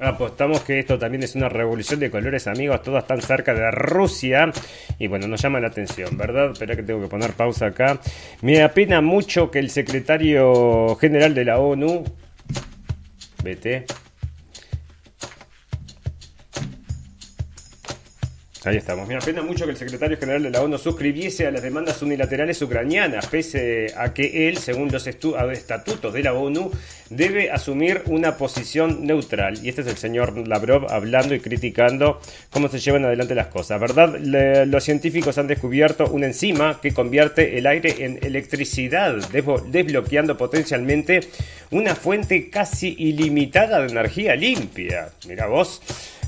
[0.00, 2.82] Apostamos que esto también es una revolución de colores, amigos.
[2.82, 4.52] Todos están cerca de Rusia.
[4.98, 6.52] Y bueno, nos llama la atención, ¿verdad?
[6.52, 7.98] Espera que tengo que poner pausa acá.
[8.40, 12.04] Me apena mucho que el secretario general de la ONU.
[13.42, 13.86] Vete.
[18.68, 19.08] Ahí estamos.
[19.08, 22.60] Me apena mucho que el secretario general de la ONU suscribiese a las demandas unilaterales
[22.60, 26.70] ucranianas, pese a que él, según los estatutos de la ONU,
[27.08, 29.58] debe asumir una posición neutral.
[29.64, 33.80] Y este es el señor Lavrov hablando y criticando cómo se llevan adelante las cosas.
[33.80, 34.18] ¿Verdad?
[34.66, 39.14] los científicos han descubierto una enzima que convierte el aire en electricidad,
[39.70, 41.20] desbloqueando potencialmente
[41.70, 45.08] una fuente casi ilimitada de energía limpia.
[45.26, 45.80] Mira vos.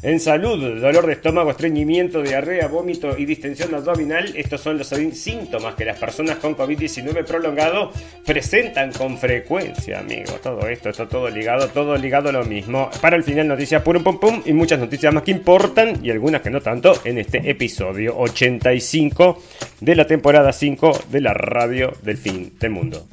[0.03, 5.75] En salud, dolor de estómago, estreñimiento, diarrea, vómito y distensión abdominal, estos son los síntomas
[5.75, 7.93] que las personas con COVID-19 prolongado
[8.25, 10.41] presentan con frecuencia, amigos.
[10.41, 12.89] Todo esto está todo ligado, todo ligado a lo mismo.
[13.03, 16.41] Para el final, noticias pum pum pum y muchas noticias más que importan y algunas
[16.41, 19.43] que no tanto en este episodio 85
[19.81, 23.07] de la temporada 5 de la radio del fin del mundo.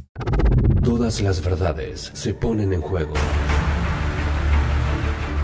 [0.86, 3.14] Todas las verdades se ponen en juego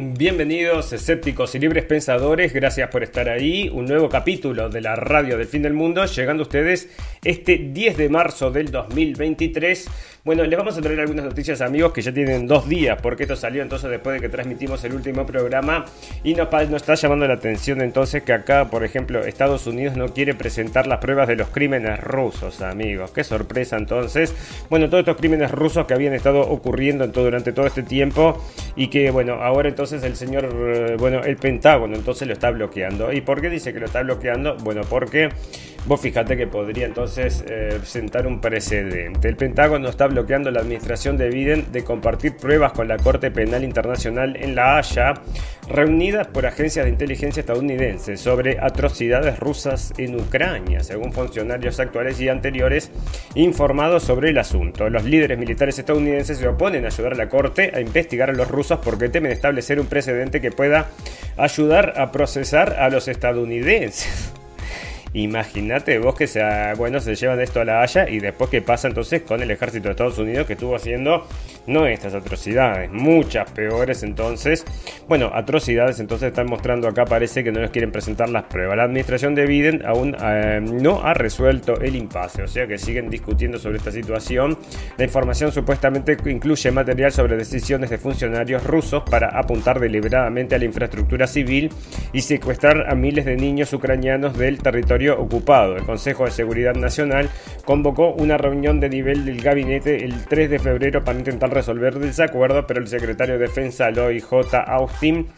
[0.00, 3.68] Bienvenidos escépticos y libres pensadores, gracias por estar ahí.
[3.68, 6.88] Un nuevo capítulo de la radio del fin del mundo, llegando a ustedes
[7.24, 9.88] este 10 de marzo del 2023
[10.28, 13.34] bueno, les vamos a traer algunas noticias, amigos, que ya tienen dos días, porque esto
[13.34, 15.86] salió entonces después de que transmitimos el último programa.
[16.22, 20.34] Y nos, está llamando la atención entonces que acá, por ejemplo, Estados Unidos no quiere
[20.34, 23.10] presentar las pruebas de los crímenes rusos, amigos.
[23.10, 24.34] Qué sorpresa entonces.
[24.68, 28.44] Bueno, todos estos crímenes rusos que habían estado ocurriendo en durante todo este tiempo
[28.76, 33.14] y que, bueno, ahora entonces el señor, eh, bueno, el Pentágono entonces lo está bloqueando.
[33.14, 34.58] ¿Y por qué dice que lo está bloqueando?
[34.58, 35.30] Bueno, porque
[35.86, 39.26] vos fíjate que podría entonces eh, sentar un precedente.
[39.26, 43.30] El Pentágono está bloqueando bloqueando la administración de Biden de compartir pruebas con la Corte
[43.30, 45.14] Penal Internacional en La Haya,
[45.68, 52.28] reunidas por agencias de inteligencia estadounidenses sobre atrocidades rusas en Ucrania, según funcionarios actuales y
[52.28, 52.90] anteriores
[53.36, 54.90] informados sobre el asunto.
[54.90, 58.48] Los líderes militares estadounidenses se oponen a ayudar a la Corte a investigar a los
[58.48, 60.88] rusos porque temen establecer un precedente que pueda
[61.36, 64.32] ayudar a procesar a los estadounidenses.
[65.12, 68.88] Imagínate vos que sea, bueno, se llevan esto a la Haya y después qué pasa
[68.88, 71.26] entonces con el ejército de Estados Unidos que estuvo haciendo
[71.68, 74.64] no estas atrocidades, muchas peores entonces.
[75.06, 78.76] Bueno, atrocidades entonces están mostrando acá, parece que no les quieren presentar las pruebas.
[78.76, 83.10] La administración de Biden aún eh, no ha resuelto el impasse, o sea que siguen
[83.10, 84.58] discutiendo sobre esta situación.
[84.96, 90.64] La información supuestamente incluye material sobre decisiones de funcionarios rusos para apuntar deliberadamente a la
[90.64, 91.70] infraestructura civil
[92.12, 95.76] y secuestrar a miles de niños ucranianos del territorio ocupado.
[95.76, 97.28] El Consejo de Seguridad Nacional
[97.64, 102.66] convocó una reunión de nivel del gabinete el 3 de febrero para intentar resolver desacuerdo,
[102.66, 104.60] pero el secretario de Defensa Lloyd J.
[104.60, 105.28] Austin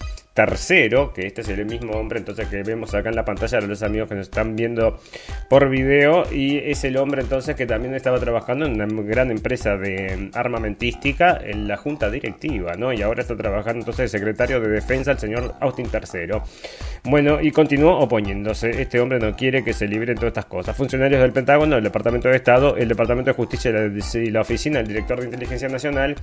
[0.41, 3.67] tercero, que este es el mismo hombre entonces que vemos acá en la pantalla de
[3.67, 4.99] los amigos que nos están viendo
[5.51, 9.77] por video y es el hombre entonces que también estaba trabajando en una gran empresa
[9.77, 12.91] de armamentística en la junta directiva, ¿no?
[12.91, 16.41] Y ahora está trabajando entonces el secretario de defensa, el señor Austin III.
[17.05, 18.81] Bueno, y continuó oponiéndose.
[18.81, 20.75] Este hombre no quiere que se libren todas estas cosas.
[20.75, 23.71] Funcionarios del Pentágono, el Departamento de Estado, el Departamento de Justicia
[24.15, 26.17] y la Oficina del Director de Inteligencia Nacional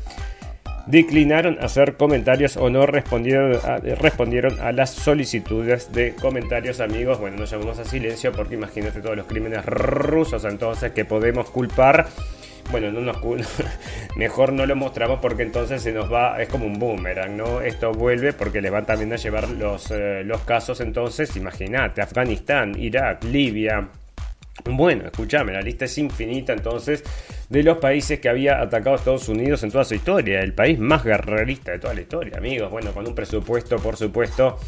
[0.88, 7.20] declinaron hacer comentarios o no respondieron a, respondieron a las solicitudes de comentarios amigos.
[7.20, 12.08] Bueno, nos llamamos a silencio porque imagínate todos los crímenes rusos entonces que podemos culpar.
[12.72, 13.18] Bueno, no nos
[14.18, 17.62] mejor no lo mostramos porque entonces se nos va, es como un boomerang, ¿no?
[17.62, 22.76] Esto vuelve porque le van también a llevar los, eh, los casos entonces, imagínate, Afganistán,
[22.78, 23.88] Irak, Libia,
[24.66, 27.04] bueno, escúchame, la lista es infinita entonces
[27.50, 30.42] de los países que había atacado a Estados Unidos en toda su historia.
[30.42, 32.70] El país más guerrerista de toda la historia, amigos.
[32.70, 34.60] Bueno, con un presupuesto, por supuesto,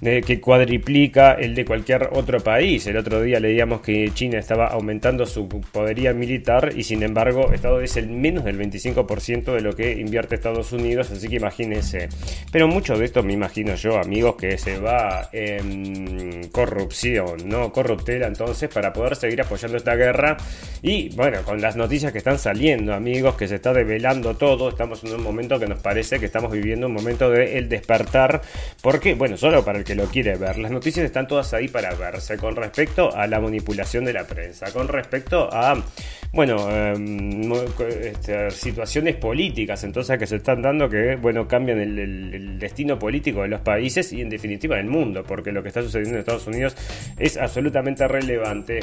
[0.00, 2.86] que cuadriplica el de cualquier otro país.
[2.86, 7.80] El otro día leíamos que China estaba aumentando su podería militar y sin embargo Estado
[7.82, 12.08] es el menos del 25% de lo que invierte Estados Unidos, así que imagínense.
[12.50, 17.70] Pero mucho de esto me imagino yo, amigos, que se va en corrupción, ¿no?
[17.70, 20.38] Corruptela entonces para poder seguir apoyando esta guerra
[20.82, 25.04] y bueno, con las noticias que están saliendo, amigos, que se está develando todo, estamos
[25.04, 28.40] en un momento que nos parece que estamos viviendo un momento de el despertar,
[28.82, 30.56] porque bueno, solo para el que lo quiere ver.
[30.56, 34.70] Las noticias están todas ahí para verse con respecto a la manipulación de la prensa,
[34.72, 35.82] con respecto a,
[36.32, 42.98] bueno, em, este, situaciones políticas, entonces que se están dando que, bueno, cambian el, destino
[42.98, 46.20] político de los países y en definitiva del mundo, porque lo que está sucediendo en
[46.20, 46.76] Estados Unidos
[47.18, 48.80] es absolutamente relevante.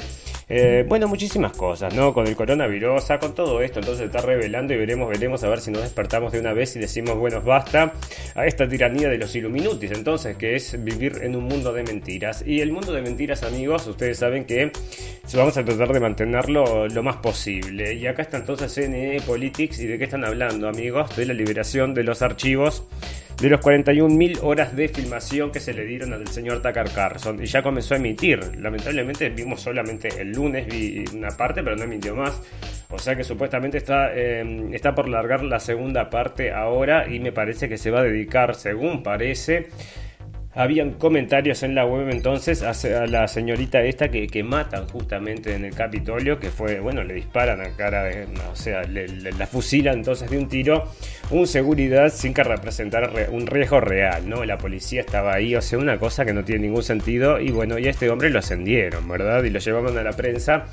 [0.49, 2.13] Eh, bueno, muchísimas cosas, ¿no?
[2.13, 5.59] Con el coronavirus, con todo esto, entonces se está revelando y veremos, veremos a ver
[5.59, 7.93] si nos despertamos de una vez y decimos, bueno, basta
[8.35, 12.43] a esta tiranía de los Illuminutis, entonces, que es vivir en un mundo de mentiras.
[12.45, 14.71] Y el mundo de mentiras, amigos, ustedes saben que
[15.33, 17.37] vamos a tratar de mantenerlo lo más posible.
[17.45, 19.80] Y acá está entonces CNN Politics.
[19.80, 21.16] ¿Y de qué están hablando, amigos?
[21.16, 22.84] De la liberación de los archivos
[23.42, 27.42] de los 41.000 horas de filmación que se le dieron al señor Tucker Carlson.
[27.42, 28.39] Y ya comenzó a emitir.
[28.57, 32.42] Lamentablemente vimos solamente el lunes, vi una parte, pero no emitió más.
[32.89, 37.31] O sea que supuestamente está, em, está por largar la segunda parte ahora y me
[37.31, 39.68] parece que se va a dedicar, según parece,
[40.57, 45.75] habían comentarios en la web entonces a, la señorita esta que, matan justamente en el
[45.75, 50.38] Capitolio, que fue, bueno, le disparan a cara, de, o sea, la fusilan entonces de
[50.38, 50.86] un tiro,
[51.30, 54.45] un seguridad sin que representara un riesgo real, ¿no?
[54.45, 57.77] La policía estaba ahí, o sea, una cosa que no tiene ningún sentido, y bueno,
[57.77, 59.44] y a este hombre lo ascendieron, ¿verdad?
[59.44, 60.65] Y lo llevaban a la prensa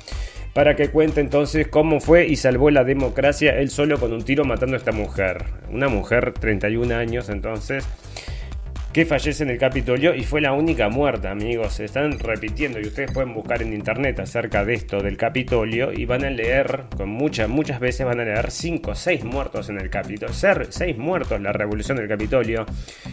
[0.53, 4.45] para que cuente entonces cómo fue y salvó la democracia él solo con un tiro
[4.45, 5.43] matando a esta mujer.
[5.69, 7.85] Una mujer 31 años entonces
[8.95, 11.73] que fallece en el Capitolio y fue la única muerta, amigos.
[11.73, 16.05] Se están repitiendo y ustedes pueden buscar en internet acerca de esto del Capitolio y
[16.05, 19.81] van a leer, con muchas, muchas veces van a leer 5 o 6 muertos en
[19.81, 20.33] el Capitolio.
[20.33, 22.65] Ser 6 muertos la revolución del Capitolio.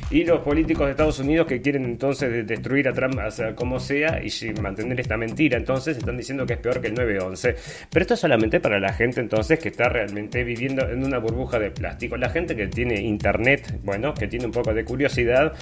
[0.08, 4.20] Y los políticos de Estados Unidos que quieren entonces destruir a Trump, sea, como sea,
[4.23, 4.31] y
[4.61, 5.58] mantener esta mentira.
[5.58, 7.56] Entonces están diciendo que es peor que el 9-11.
[7.90, 11.58] Pero esto es solamente para la gente entonces que está realmente viviendo en una burbuja
[11.58, 12.17] de plástico.
[12.17, 15.55] La gente que tiene internet, bueno, que tiene un poco de curiosidad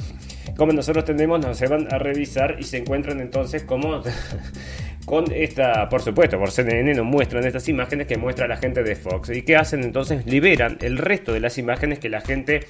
[0.56, 4.02] como nosotros tenemos, nos van a revisar y se encuentran entonces como
[5.04, 8.96] con esta, por supuesto, por CNN nos muestran estas imágenes que muestra la gente de
[8.96, 9.30] Fox.
[9.30, 10.26] ¿Y qué hacen entonces?
[10.26, 12.66] Liberan el resto de las imágenes que la gente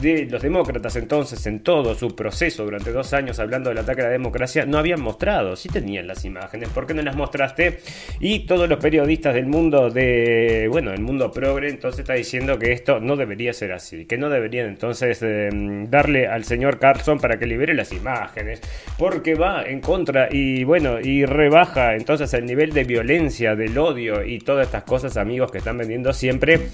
[0.00, 4.04] de los demócratas entonces en todo su proceso durante dos años hablando del ataque a
[4.04, 7.80] la democracia no habían mostrado, sí tenían las imágenes, ¿por qué no las mostraste?
[8.18, 12.72] Y todos los periodistas del mundo de, bueno, el mundo progre entonces está diciendo que
[12.72, 17.38] esto no debería ser así, que no deberían entonces em, darle al señor Carlson para
[17.38, 18.60] que libere las imágenes,
[18.98, 24.24] porque va en contra y bueno, y rebaja entonces el nivel de violencia, del odio
[24.24, 26.68] y todas estas cosas amigos que están vendiendo siempre,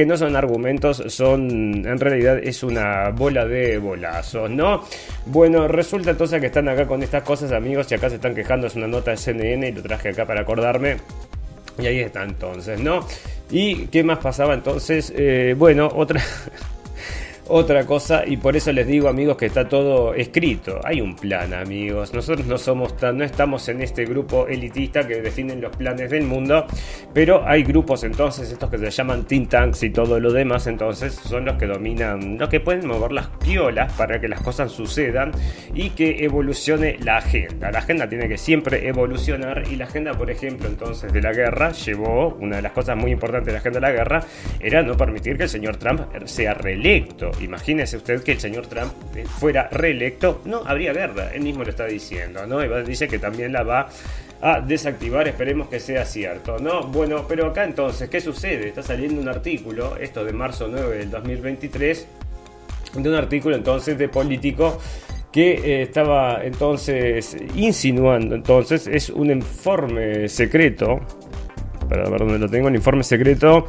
[0.00, 4.82] que no son argumentos, son en realidad es una bola de bolazos, ¿no?
[5.26, 8.66] Bueno, resulta entonces que están acá con estas cosas, amigos, y acá se están quejando,
[8.66, 10.96] es una nota de CNN y lo traje acá para acordarme.
[11.78, 13.06] Y ahí está entonces, ¿no?
[13.50, 15.12] ¿Y qué más pasaba entonces?
[15.14, 16.22] Eh, bueno, otra...
[17.50, 20.80] otra cosa y por eso les digo amigos que está todo escrito.
[20.84, 22.14] Hay un plan amigos.
[22.14, 26.24] Nosotros no somos tan, no estamos en este grupo elitista que definen los planes del
[26.24, 26.66] mundo,
[27.12, 31.14] pero hay grupos entonces estos que se llaman think tanks y todo lo demás entonces
[31.14, 35.32] son los que dominan, los que pueden mover las piolas para que las cosas sucedan
[35.74, 37.70] y que evolucione la agenda.
[37.72, 41.72] La agenda tiene que siempre evolucionar y la agenda, por ejemplo, entonces de la guerra
[41.72, 44.24] llevó una de las cosas muy importantes de la agenda de la guerra
[44.60, 48.92] era no permitir que el señor Trump sea reelecto Imagínese usted que el señor Trump
[49.14, 52.60] eh, fuera reelecto, no habría guerra, él mismo lo está diciendo, ¿no?
[52.82, 53.88] Dice que también la va
[54.42, 56.82] a desactivar, esperemos que sea cierto, ¿no?
[56.84, 58.68] Bueno, pero acá entonces, ¿qué sucede?
[58.68, 62.06] Está saliendo un artículo, esto de marzo 9 del 2023,
[62.94, 64.78] de un artículo entonces de político
[65.30, 71.00] que eh, estaba entonces insinuando, entonces es un informe secreto,
[71.88, 73.68] para ver dónde lo tengo, un informe secreto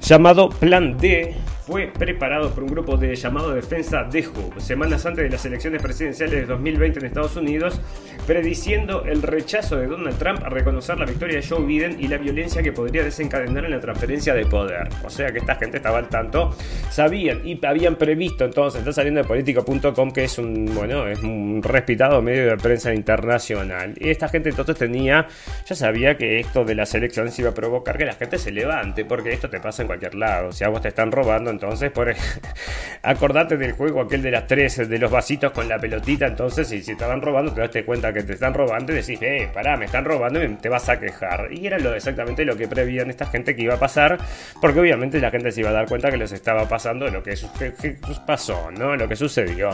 [0.00, 1.34] llamado Plan D
[1.66, 5.80] fue preparado por un grupo de llamado Defensa de Hub, semanas antes de las elecciones
[5.80, 7.80] presidenciales de 2020 en Estados Unidos,
[8.26, 12.18] prediciendo el rechazo de Donald Trump a reconocer la victoria de Joe Biden y la
[12.18, 14.88] violencia que podría desencadenar en la transferencia de poder.
[15.04, 16.54] O sea que esta gente estaba al tanto,
[16.90, 21.62] sabían y habían previsto entonces, está saliendo de político.com que es un, bueno, es un
[21.62, 23.94] respetado medio de prensa internacional.
[23.96, 25.28] Y esta gente entonces tenía,
[25.64, 29.06] ya sabía que esto de las elecciones iba a provocar que la gente se levante,
[29.06, 30.52] porque esto te pasa en cualquier lado.
[30.52, 32.14] Si a vos te están robando, entonces, por
[33.02, 36.82] acordate del juego aquel de las tres, de los vasitos con la pelotita, entonces, y
[36.82, 39.86] si estaban robando, te das cuenta que te están robando y decís, eh, pará, me
[39.86, 41.48] están robando y te vas a quejar.
[41.52, 44.18] Y era lo, exactamente lo que prevían esta gente que iba a pasar,
[44.60, 47.34] porque obviamente la gente se iba a dar cuenta que les estaba pasando lo que,
[48.26, 48.96] pasó, ¿no?
[48.96, 49.70] Lo que sucedió.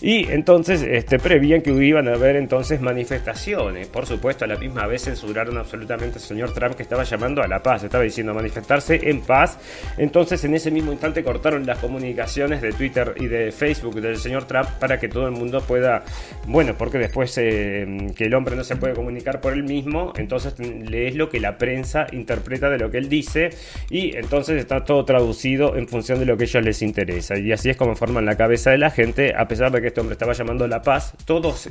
[0.00, 3.88] Y entonces, este, prevían que iban a haber entonces manifestaciones.
[3.88, 7.48] Por supuesto, a la misma vez censuraron absolutamente al señor Trump que estaba llamando a
[7.48, 9.58] la paz, estaba diciendo manifestarse en paz.
[9.98, 14.44] Entonces, en ese mismo instante cortaron las comunicaciones de Twitter y de Facebook del señor
[14.44, 16.04] Trump para que todo el mundo pueda,
[16.46, 20.54] bueno, porque después eh, que el hombre no se puede comunicar por él mismo, entonces
[20.58, 23.50] lees lo que la prensa interpreta de lo que él dice
[23.90, 27.38] y entonces está todo traducido en función de lo que a ellos les interesa.
[27.38, 30.00] Y así es como forman la cabeza de la gente, a pesar de que este
[30.00, 31.70] hombre estaba llamando a la paz, todos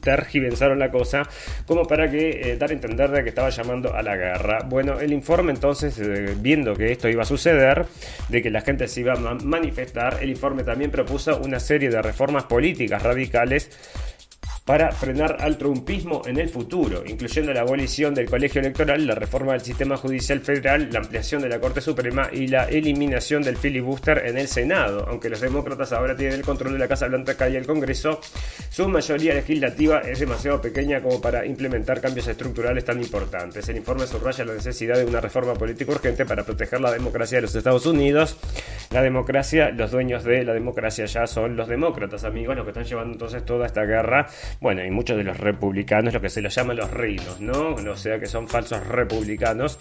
[0.00, 1.22] tergiversaron la cosa
[1.66, 4.60] como para que eh, dar a entender de que estaba llamando a la guerra.
[4.66, 7.86] Bueno, el informe entonces, eh, viendo que esto iba a suceder,
[8.28, 12.00] de que la gente se iba a manifestar, el informe también propuso una serie de
[12.00, 13.70] reformas políticas radicales
[14.68, 19.52] para frenar al trumpismo en el futuro, incluyendo la abolición del colegio electoral, la reforma
[19.52, 24.26] del sistema judicial federal, la ampliación de la Corte Suprema y la eliminación del filibuster
[24.26, 25.06] en el Senado.
[25.08, 28.20] Aunque los demócratas ahora tienen el control de la Casa Blanca y el Congreso,
[28.68, 33.66] su mayoría legislativa es demasiado pequeña como para implementar cambios estructurales tan importantes.
[33.70, 37.42] El informe subraya la necesidad de una reforma política urgente para proteger la democracia de
[37.42, 38.36] los Estados Unidos.
[38.90, 42.84] La democracia, los dueños de la democracia ya son los demócratas, amigos, los que están
[42.84, 44.26] llevando entonces toda esta guerra
[44.60, 47.74] bueno, y muchos de los republicanos, lo que se los llama los reinos, ¿no?
[47.74, 49.78] O sea que son falsos republicanos.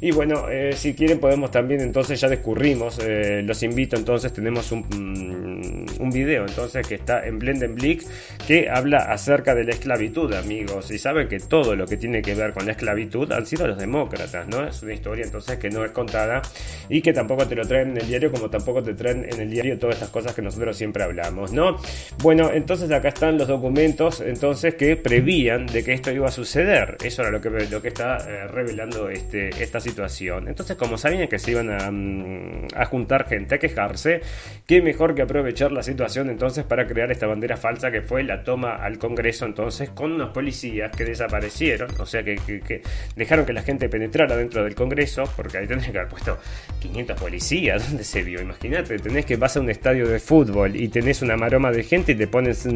[0.00, 4.70] Y bueno, eh, si quieren podemos también, entonces ya discurrimos, eh, los invito, entonces tenemos
[4.70, 8.04] un, mm, un video, entonces que está en Blendenblick,
[8.46, 10.90] que habla acerca de la esclavitud, amigos.
[10.90, 13.78] Y saben que todo lo que tiene que ver con la esclavitud han sido los
[13.78, 14.66] demócratas, ¿no?
[14.66, 16.42] Es una historia entonces que no es contada
[16.88, 19.50] y que tampoco te lo traen en el diario, como tampoco te traen en el
[19.50, 21.76] diario todas estas cosas que nosotros siempre hablamos, ¿no?
[22.22, 26.96] Bueno, entonces acá están los documentos entonces que prevían de que esto iba a suceder.
[27.02, 30.48] Eso era lo que, lo que está eh, revelando este, esta situación.
[30.48, 34.20] Entonces, como sabían que se iban a, mm, a, juntar gente a quejarse,
[34.66, 38.42] qué mejor que aprovechar la situación entonces para crear esta bandera falsa que fue la
[38.42, 42.82] toma al Congreso entonces con unos policías que desaparecieron, o sea que, que,
[43.16, 46.38] dejaron que la gente penetrara dentro del Congreso, porque ahí tendrían que haber puesto
[46.80, 48.40] 500 policías, ¿dónde se vio?
[48.40, 52.12] Imagínate, tenés que vas a un estadio de fútbol y tenés una maroma de gente
[52.12, 52.66] y te pones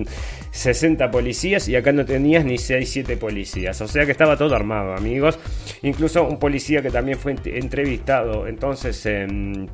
[0.51, 1.22] 60 policías
[1.69, 3.81] y acá no tenías ni 6, 7 policías.
[3.81, 5.39] O sea que estaba todo armado, amigos.
[5.83, 9.09] Incluso un policía que también fue entrevistado entonces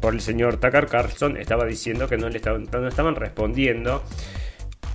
[0.00, 4.02] por el señor Tucker Carlson estaba diciendo que no le no estaban respondiendo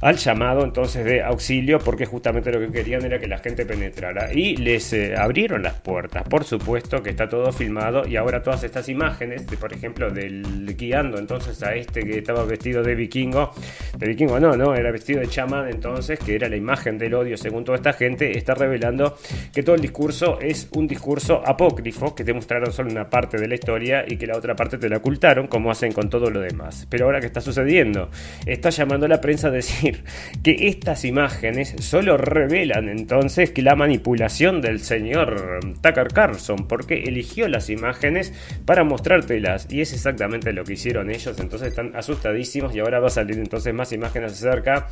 [0.03, 4.33] al llamado entonces de auxilio porque justamente lo que querían era que la gente penetrara
[4.33, 6.23] y les eh, abrieron las puertas.
[6.27, 10.75] Por supuesto que está todo filmado y ahora todas estas imágenes, de, por ejemplo, del
[10.77, 13.51] guiando entonces a este que estaba vestido de vikingo,
[13.97, 17.37] de vikingo no, no, era vestido de chamán entonces, que era la imagen del odio
[17.37, 19.17] según toda esta gente, está revelando
[19.53, 23.47] que todo el discurso es un discurso apócrifo, que te mostraron solo una parte de
[23.47, 26.41] la historia y que la otra parte te la ocultaron, como hacen con todo lo
[26.41, 26.85] demás.
[26.89, 28.09] Pero ahora, ¿qué está sucediendo?
[28.45, 29.92] Está llamando a la prensa a decir
[30.43, 37.47] que estas imágenes solo revelan entonces que la manipulación del señor Tucker Carlson, porque eligió
[37.47, 38.33] las imágenes
[38.65, 43.07] para mostrártelas y es exactamente lo que hicieron ellos, entonces están asustadísimos y ahora va
[43.07, 44.87] a salir entonces más imágenes acerca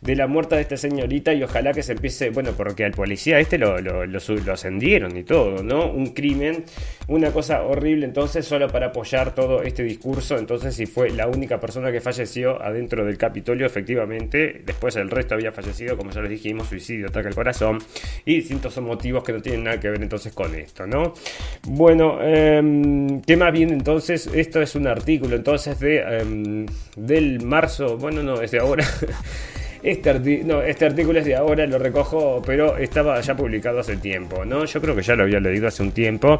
[0.00, 3.38] de la muerte de esta señorita y ojalá que se empiece, bueno, porque al policía
[3.38, 5.90] este lo, lo, lo, ascendieron y todo, ¿no?
[5.90, 6.64] Un crimen,
[7.08, 11.60] una cosa horrible entonces solo para apoyar todo este discurso, entonces si fue la única
[11.60, 16.30] persona que falleció adentro del Capitolio, efectivamente, después el resto había fallecido, como ya les
[16.30, 17.78] dijimos, suicidio, ataque al corazón
[18.24, 21.12] y distintos motivos que no tienen nada que ver entonces con esto, ¿no?
[21.68, 24.28] Bueno, eh, ¿qué más bien entonces?
[24.32, 26.66] Esto es un artículo entonces de em,
[26.96, 28.84] del marzo, bueno, no, es ahora.
[29.82, 34.64] Este, este artículo es de ahora, lo recojo, pero estaba ya publicado hace tiempo, ¿no?
[34.64, 36.38] Yo creo que ya lo había leído hace un tiempo.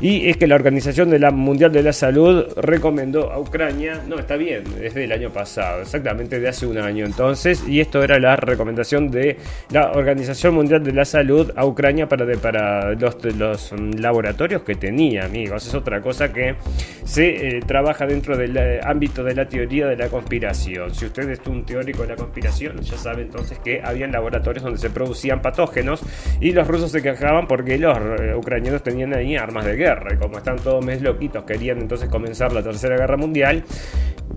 [0.00, 4.18] Y es que la Organización de la Mundial de la Salud recomendó a Ucrania, no,
[4.18, 8.18] está bien, desde el año pasado, exactamente de hace un año entonces, y esto era
[8.18, 9.36] la recomendación de
[9.70, 15.24] la Organización Mundial de la Salud a Ucrania para, para los, los laboratorios que tenía,
[15.24, 15.66] amigos.
[15.66, 16.56] Es otra cosa que
[17.04, 20.94] se eh, trabaja dentro del eh, ámbito de la teoría de la conspiración.
[20.94, 24.78] Si usted es un teórico de la conspiración, ya sabe entonces que habían laboratorios donde
[24.78, 26.00] se producían patógenos
[26.40, 30.16] y los rusos se quejaban porque los eh, ucranianos tenían ahí armas de guerra y
[30.16, 33.64] como están todos mes loquitos querían entonces comenzar la tercera guerra mundial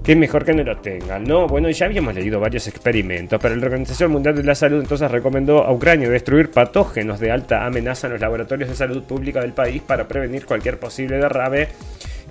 [0.04, 1.48] que mejor que no lo tengan, ¿no?
[1.48, 5.64] Bueno, ya habíamos leído varios experimentos, pero la Organización Mundial de la Salud entonces recomendó
[5.64, 9.82] a Ucrania destruir patógenos de alta amenaza en los laboratorios de salud pública del país
[9.82, 11.70] para prevenir cualquier posible derrame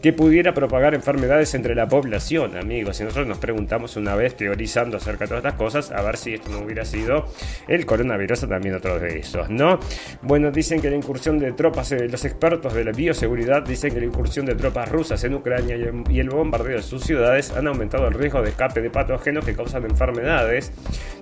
[0.02, 3.00] que pudiera propagar enfermedades entre la población, amigos.
[3.00, 6.34] Y nosotros nos preguntamos una vez, teorizando acerca de todas estas cosas, a ver si
[6.34, 7.26] esto no hubiera sido
[7.68, 9.78] el coronavirus también otro de esos, ¿no?
[10.22, 14.00] Bueno, dicen que la incursión de tropas, eh, los expertos de la bioseguridad dicen que
[14.00, 15.76] la incursión de tropas rusas en Ucrania
[16.10, 19.54] y el bombardeo de sus ciudades han aumentado el riesgo de escape de patógenos que
[19.54, 20.72] causan enfermedades.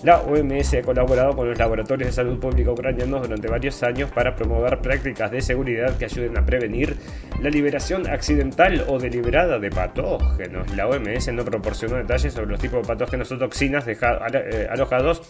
[0.03, 4.35] La OMS ha colaborado con los laboratorios de salud pública ucranianos durante varios años para
[4.35, 6.97] promover prácticas de seguridad que ayuden a prevenir
[7.43, 10.75] la liberación accidental o deliberada de patógenos.
[10.77, 15.23] La OMS no proporcionó detalles sobre los tipos de patógenos o toxinas eh, alojados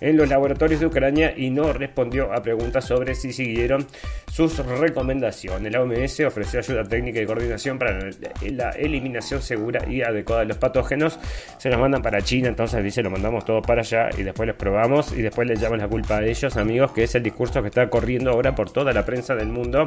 [0.00, 3.86] en los laboratorios de Ucrania y no respondió a preguntas sobre si siguieron
[4.30, 5.72] sus recomendaciones.
[5.72, 7.98] La OMS ofreció ayuda técnica y coordinación para
[8.42, 11.18] la eliminación segura y adecuada de los patógenos.
[11.58, 14.56] Se los mandan para China, entonces dice lo mandamos todo para allá y después los
[14.56, 17.68] probamos y después les llaman la culpa a ellos, amigos, que es el discurso que
[17.68, 19.86] está corriendo ahora por toda la prensa del mundo,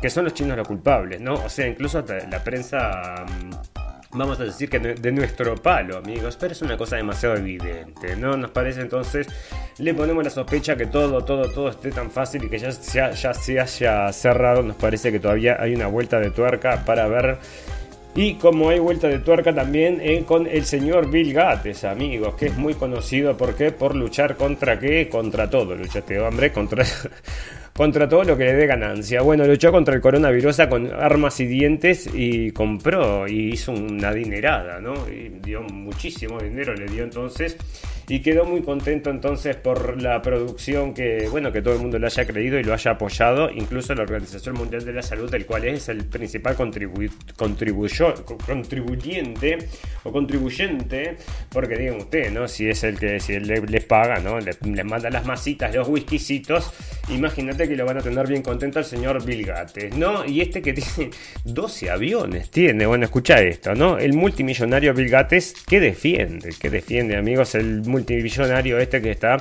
[0.00, 1.34] que son los chinos los culpables, ¿no?
[1.34, 3.50] O sea, incluso la prensa mm,
[4.12, 8.36] vamos a decir que de nuestro palo, amigos, pero es una cosa demasiado evidente, ¿no?
[8.36, 9.28] Nos parece entonces,
[9.78, 12.70] le ponemos la sospecha que todo, todo, todo esté tan fácil y que ya,
[13.12, 17.38] ya, se haya cerrado, nos parece que todavía hay una vuelta de tuerca para ver
[18.16, 22.46] y como hay vuelta de tuerca también eh, con el señor Bill Gates, amigos, que
[22.46, 23.70] es muy conocido ¿por qué?
[23.70, 25.08] por luchar contra qué?
[25.08, 26.84] Contra todo, lucha este hombre, contra
[27.74, 29.22] contra todo lo que le dé ganancia.
[29.22, 34.80] Bueno, luchó contra el coronavirus con armas y dientes y compró y hizo una dinerada,
[34.80, 34.94] ¿no?
[35.08, 37.56] Y dio muchísimo dinero, le dio entonces
[38.10, 42.06] y quedó muy contento entonces por la producción que, bueno, que todo el mundo le
[42.06, 45.64] haya creído y lo haya apoyado, incluso la Organización Mundial de la Salud, del cual
[45.64, 47.32] es el principal contribuyente
[50.02, 51.16] o contribuyente,
[51.50, 52.48] porque digan usted, ¿no?
[52.48, 54.40] Si es el que si les paga, ¿no?
[54.40, 56.72] Les, manda las masitas, los whiskycitos,
[57.10, 60.24] imagínate que lo van a tener bien contento al señor Bill Gates, ¿no?
[60.24, 61.10] Y este que tiene
[61.44, 63.98] 12 aviones, tiene, bueno, escucha esto, ¿no?
[63.98, 66.54] El multimillonario Bill Gates, ¿qué defiende?
[66.60, 67.54] ¿Qué defiende, amigos?
[67.54, 69.38] El multimillonario este que está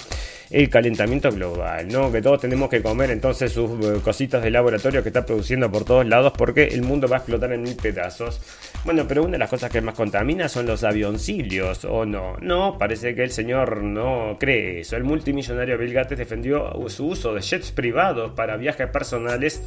[0.49, 2.11] el calentamiento global, ¿no?
[2.11, 5.85] Que todos tenemos que comer entonces sus eh, cositas de laboratorio que está produciendo por
[5.85, 8.41] todos lados porque el mundo va a explotar en mil pedazos.
[8.83, 12.37] Bueno, pero una de las cosas que más contamina son los avioncillos, ¿o no?
[12.41, 14.95] No, parece que el señor no cree eso.
[14.95, 19.61] El multimillonario Bill Gates defendió su uso de jets privados para viajes personales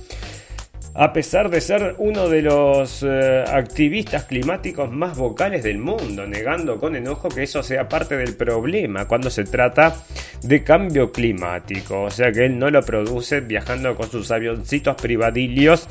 [0.94, 6.78] a pesar de ser uno de los eh, activistas climáticos más vocales del mundo, negando
[6.78, 9.96] con enojo que eso sea parte del problema cuando se trata
[10.42, 15.88] de cambio climático, o sea que él no lo produce viajando con sus avioncitos privadillos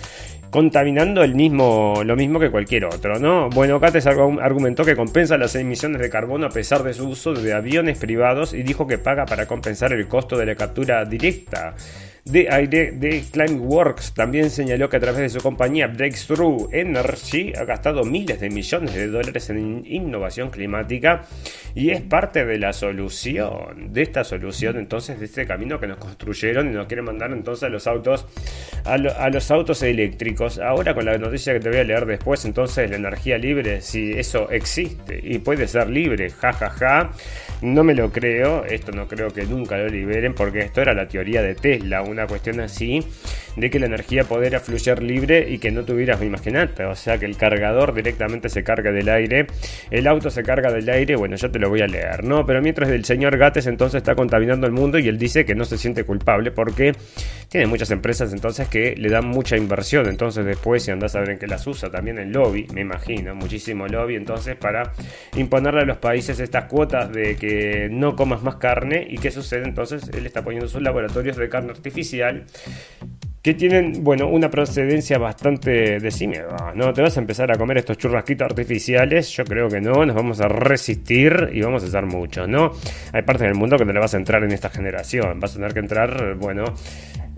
[0.51, 3.49] contaminando el mismo, lo mismo que cualquier otro, ¿no?
[3.49, 7.53] Bueno, Cates argumentó que compensa las emisiones de carbono a pesar de su uso de
[7.53, 11.75] aviones privados y dijo que paga para compensar el costo de la captura directa
[12.25, 17.65] de aire de Climeworks también señaló que a través de su compañía Breakthrough Energy ha
[17.65, 21.23] gastado miles de millones de dólares en innovación climática
[21.73, 25.97] y es parte de la solución, de esta solución entonces, de este camino que nos
[25.97, 28.27] construyeron y nos quieren mandar entonces a los autos,
[28.85, 30.59] a, los autos eléctricos.
[30.59, 34.11] Ahora con la noticia que te voy a leer después, entonces la energía libre, si
[34.11, 37.11] eso existe y puede ser libre, jajaja, ja, ja,
[37.61, 41.07] no me lo creo, esto no creo que nunca lo liberen porque esto era la
[41.07, 42.99] teoría de Tesla una cuestión así,
[43.55, 47.25] de que la energía pudiera fluir libre y que no tuvieras, imagínate, o sea, que
[47.25, 49.47] el cargador directamente se carga del aire,
[49.91, 52.45] el auto se carga del aire, bueno, yo te lo voy a leer, ¿no?
[52.45, 55.65] Pero mientras el señor Gates entonces está contaminando el mundo y él dice que no
[55.65, 56.93] se siente culpable porque
[57.49, 61.31] tiene muchas empresas entonces que le dan mucha inversión, entonces después si andas a ver
[61.31, 64.93] en qué las usa, también el lobby, me imagino, muchísimo lobby entonces para
[65.35, 69.65] imponerle a los países estas cuotas de que no comas más carne y qué sucede
[69.65, 72.00] entonces, él está poniendo sus laboratorios de carne artificial
[73.41, 76.93] que tienen, bueno, una procedencia bastante decimida, ¿no?
[76.93, 80.39] Te vas a empezar a comer estos churrasquitos artificiales, yo creo que no, nos vamos
[80.41, 82.71] a resistir y vamos a usar mucho, ¿no?
[83.11, 85.55] Hay partes del mundo que no le vas a entrar en esta generación, vas a
[85.55, 86.65] tener que entrar, bueno,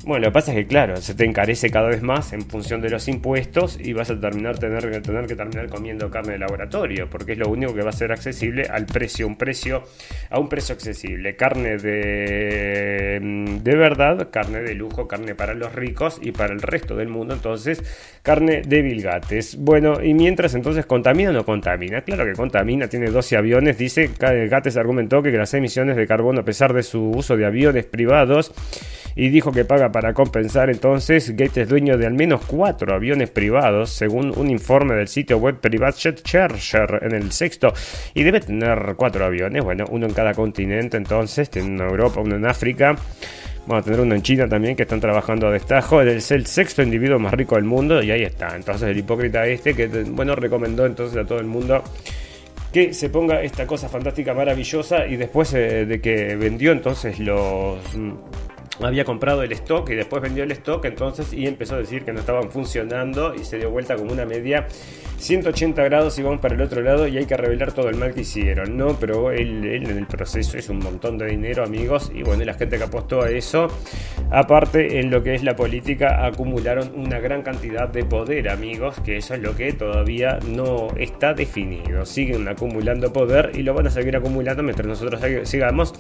[0.06, 2.82] bueno, lo que pasa es que, claro, se te encarece cada vez más en función
[2.82, 7.10] de los impuestos y vas a terminar tener, tener que terminar comiendo carne de laboratorio,
[7.10, 9.84] porque es lo único que va a ser accesible al precio, un precio,
[10.30, 11.36] a un precio accesible.
[11.36, 16.62] Carne de, mm, de verdad, carne de lujo, carne para los ricos y para el
[16.62, 17.82] resto del mundo, entonces,
[18.22, 19.58] carne de Vilgates.
[19.58, 22.02] Bueno, y mientras entonces, ¿contamina o no contamina?
[22.02, 26.46] Claro que contamina, tiene 12 aviones, dice, Gates argumentó que las emisiones de carbono, a
[26.46, 28.54] pesar de su uso de aviones privados,
[29.16, 30.70] y dijo que paga para compensar.
[30.70, 35.38] Entonces, Gates es dueño de al menos cuatro aviones privados, según un informe del sitio
[35.38, 37.72] web Private Charger en el sexto,
[38.14, 42.20] y debe tener cuatro aviones, bueno, uno en cada continente, entonces, tiene uno en Europa,
[42.20, 42.98] uno en África
[43.72, 46.02] a tener uno en China también que están trabajando a destajo.
[46.02, 48.56] Es el sexto individuo más rico del mundo y ahí está.
[48.56, 51.82] Entonces el hipócrita este que, bueno, recomendó entonces a todo el mundo
[52.74, 57.78] que se ponga esta cosa fantástica, maravillosa y después eh, de que vendió entonces los
[58.82, 62.12] había comprado el stock y después vendió el stock entonces y empezó a decir que
[62.12, 64.68] no estaban funcionando y se dio vuelta como una media
[65.18, 68.14] 180 grados y vamos para el otro lado y hay que revelar todo el mal
[68.14, 69.00] que hicieron, ¿no?
[69.00, 72.78] Pero él, en el proceso es un montón de dinero, amigos, y bueno, la gente
[72.78, 73.70] que apostó a eso,
[74.32, 79.18] aparte en lo que es la política, acumularon una gran cantidad de poder, amigos, que
[79.18, 82.06] eso es lo que todavía no está definido.
[82.06, 85.94] Siguen acumulando poder y lo van a seguir acumulando mientras nosotros sigamos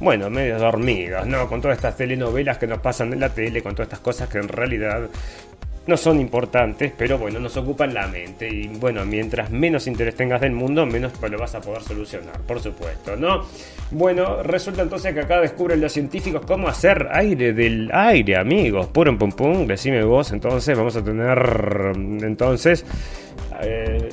[0.00, 1.48] bueno, medio dormidos, ¿no?
[1.48, 4.38] Con todas estas telenovelas que nos pasan en la tele, con todas estas cosas que
[4.38, 5.08] en realidad
[5.86, 8.48] no son importantes, pero bueno, nos ocupan la mente.
[8.48, 12.60] Y bueno, mientras menos interés tengas del mundo, menos lo vas a poder solucionar, por
[12.60, 13.44] supuesto, ¿no?
[13.90, 18.86] Bueno, resulta entonces que acá descubren los científicos cómo hacer aire del aire, amigos.
[18.86, 20.32] Pum, pum, pum, decime vos.
[20.32, 21.92] Entonces, vamos a tener.
[22.22, 22.84] Entonces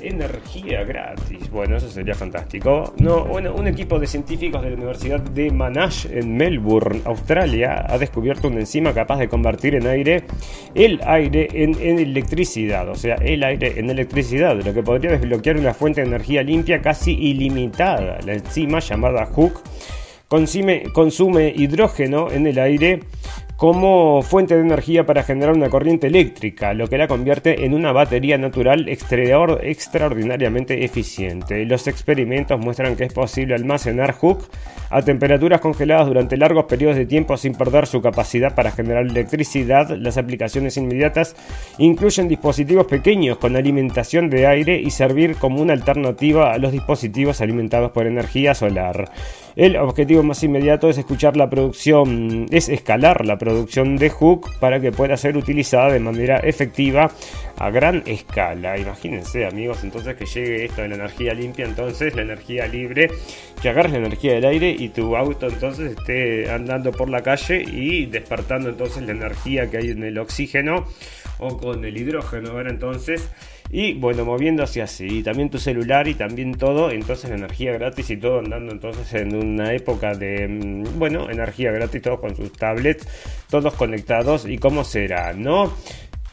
[0.01, 1.49] energía gratis.
[1.49, 2.93] Bueno, eso sería fantástico.
[2.97, 7.97] No, bueno, un equipo de científicos de la Universidad de Monash en Melbourne, Australia, ha
[7.97, 10.23] descubierto una enzima capaz de convertir en aire
[10.75, 15.73] el aire en, electricidad, o sea, el aire en electricidad, lo que podría desbloquear una
[15.73, 18.19] fuente de energía limpia casi ilimitada.
[18.25, 19.61] La enzima llamada Hook
[20.27, 23.01] consume hidrógeno en el aire
[23.61, 27.91] como fuente de energía para generar una corriente eléctrica, lo que la convierte en una
[27.91, 31.63] batería natural extraordinariamente eficiente.
[31.65, 34.49] Los experimentos muestran que es posible almacenar Hook
[34.89, 39.91] a temperaturas congeladas durante largos periodos de tiempo sin perder su capacidad para generar electricidad.
[39.91, 41.35] Las aplicaciones inmediatas
[41.77, 47.41] incluyen dispositivos pequeños con alimentación de aire y servir como una alternativa a los dispositivos
[47.41, 49.11] alimentados por energía solar.
[49.55, 54.79] El objetivo más inmediato es escuchar la producción, es escalar la producción de Hook para
[54.79, 57.11] que pueda ser utilizada de manera efectiva
[57.57, 58.77] a gran escala.
[58.77, 63.11] Imagínense, amigos, entonces que llegue esto de la energía limpia, entonces la energía libre,
[63.61, 67.61] que agarres la energía del aire y tu auto entonces esté andando por la calle
[67.61, 70.85] y despertando entonces la energía que hay en el oxígeno
[71.39, 72.71] o con el hidrógeno, ¿verdad?
[72.71, 73.29] Entonces
[73.71, 78.17] y bueno, moviéndose así, y también tu celular y también todo, entonces energía gratis y
[78.17, 83.07] todo andando entonces en una época de, mm, bueno, energía gratis, todos con sus tablets,
[83.49, 85.73] todos conectados y cómo será, ¿no?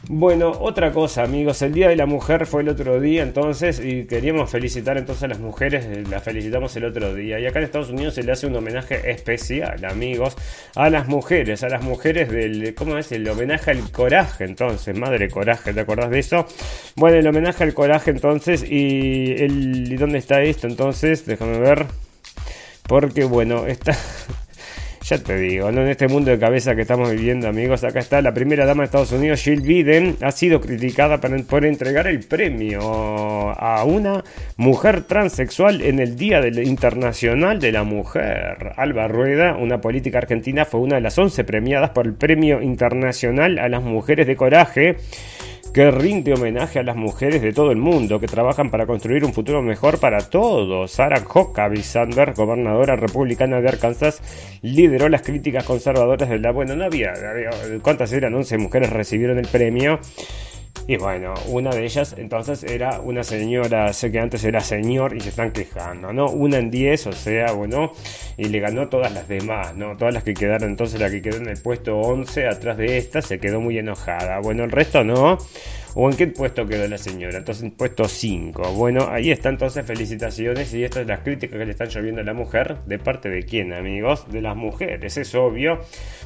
[0.07, 4.05] Bueno, otra cosa amigos, el Día de la Mujer fue el otro día entonces y
[4.05, 7.65] queríamos felicitar entonces a las mujeres, eh, las felicitamos el otro día y acá en
[7.65, 10.37] Estados Unidos se le hace un homenaje especial amigos
[10.75, 13.11] a las mujeres, a las mujeres del, ¿cómo es?
[13.11, 16.45] El homenaje al coraje entonces, madre coraje, ¿te acordás de eso?
[16.95, 21.25] Bueno, el homenaje al coraje entonces y ¿y dónde está esto entonces?
[21.25, 21.85] Déjame ver,
[22.87, 23.97] porque bueno, está...
[25.09, 25.81] Ya te digo, ¿no?
[25.81, 28.85] en este mundo de cabeza que estamos viviendo, amigos, acá está la primera dama de
[28.85, 34.23] Estados Unidos, Jill Biden, ha sido criticada por entregar el premio a una
[34.55, 38.73] mujer transexual en el Día Internacional de la Mujer.
[38.77, 43.57] Alba Rueda, una política argentina, fue una de las 11 premiadas por el Premio Internacional
[43.57, 44.97] a las Mujeres de Coraje
[45.73, 49.33] que rinde homenaje a las mujeres de todo el mundo que trabajan para construir un
[49.33, 50.91] futuro mejor para todos.
[50.91, 54.21] Sarah Huckabee Sanders, gobernadora republicana de Arkansas,
[54.61, 56.51] lideró las críticas conservadoras de la...
[56.51, 57.13] Bueno, no había...
[57.81, 58.33] ¿Cuántas eran?
[58.33, 59.99] 11 mujeres recibieron el premio.
[60.87, 65.19] Y bueno, una de ellas entonces era una señora, sé que antes era señor y
[65.19, 66.31] se están quejando, ¿no?
[66.31, 67.91] Una en 10, o sea, bueno,
[68.37, 69.95] y le ganó todas las demás, ¿no?
[69.97, 73.21] Todas las que quedaron, entonces la que quedó en el puesto 11 atrás de esta
[73.21, 74.39] se quedó muy enojada.
[74.39, 75.37] Bueno, el resto no.
[75.95, 77.39] ¿O en qué puesto quedó la señora?
[77.39, 78.73] Entonces en puesto 5.
[78.73, 82.23] Bueno, ahí está entonces felicitaciones y estas son las críticas que le están lloviendo a
[82.23, 82.77] la mujer.
[82.85, 84.31] ¿De parte de quién, amigos?
[84.31, 85.79] De las mujeres, es obvio.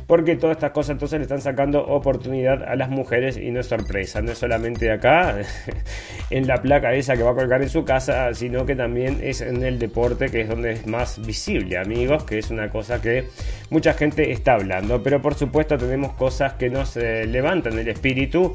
[0.06, 3.67] Porque todas estas cosas entonces le están sacando oportunidad a las mujeres y no es
[3.67, 4.21] sorpresa.
[4.21, 5.38] No es solamente acá,
[6.30, 9.39] en la placa esa que va a colgar en su casa, sino que también es
[9.39, 12.26] en el deporte que es donde es más visible, amigos.
[12.26, 13.30] Que es una cosa que
[13.69, 15.02] mucha gente está hablando.
[15.02, 18.54] Pero por supuesto tenemos cosas que nos levantan el espíritu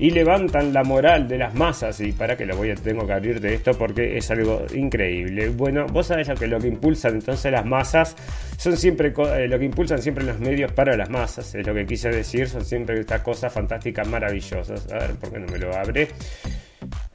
[0.00, 2.00] y levantan la moral de las masas.
[2.00, 5.50] Y para que lo voy a tengo que abrir de esto porque es algo increíble.
[5.50, 8.16] Bueno, vos sabés lo que lo que impulsan entonces las masas
[8.56, 11.54] son siempre eh, lo que impulsan siempre los medios para las masas.
[11.54, 14.90] Es lo que quise decir, son siempre estas cosas fantásticas, maravillosas.
[14.90, 16.08] A ver, ¿por qué no me lo abre?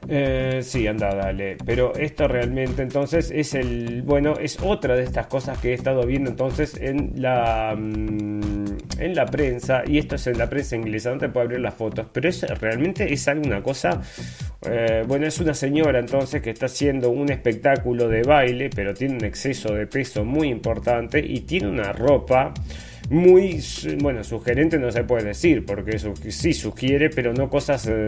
[0.08, 1.56] Eh, sí, anda, dale.
[1.64, 4.02] Pero esto realmente entonces es el.
[4.02, 7.74] Bueno, es otra de estas cosas que he estado viendo entonces en la.
[7.76, 8.55] Mm,
[8.98, 9.82] en la prensa.
[9.86, 11.10] Y esto es en la prensa inglesa.
[11.10, 12.06] No te puedo abrir las fotos.
[12.12, 14.00] Pero es realmente es alguna cosa.
[14.68, 18.70] Eh, bueno, es una señora entonces que está haciendo un espectáculo de baile.
[18.74, 21.24] Pero tiene un exceso de peso muy importante.
[21.24, 22.52] Y tiene una ropa
[23.10, 23.62] muy,
[24.00, 28.06] bueno, sugerente no se puede decir, porque sí sugiere, pero no cosas, eh,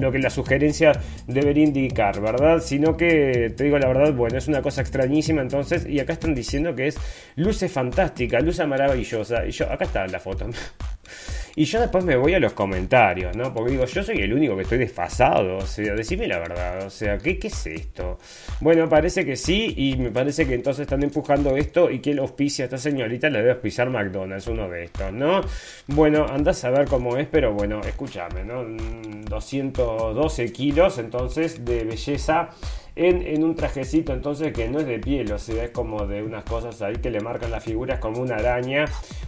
[0.00, 0.92] lo que la sugerencia
[1.26, 2.60] debería indicar, ¿verdad?
[2.60, 6.34] Sino que, te digo la verdad, bueno, es una cosa extrañísima entonces, y acá están
[6.34, 6.96] diciendo que es
[7.36, 10.48] luce fantástica, luce maravillosa, y yo, acá está la foto.
[11.58, 13.54] Y yo después me voy a los comentarios, ¿no?
[13.54, 15.56] Porque digo, yo soy el único que estoy desfasado.
[15.56, 16.84] O sea, decime la verdad.
[16.84, 18.18] O sea, ¿qué, qué es esto?
[18.60, 19.72] Bueno, parece que sí.
[19.74, 21.90] Y me parece que entonces están empujando esto.
[21.90, 25.40] Y que lo auspicia a esta señorita le debe auspiciar McDonald's, uno de estos, ¿no?
[25.86, 27.26] Bueno, andás a ver cómo es.
[27.26, 28.62] Pero bueno, escúchame, ¿no?
[28.62, 32.50] 212 mm, kilos entonces de belleza
[32.96, 36.44] en, un trajecito entonces que no es de piel, o sea, es como de unas
[36.44, 38.86] cosas ahí que le marcan las figuras como una araña,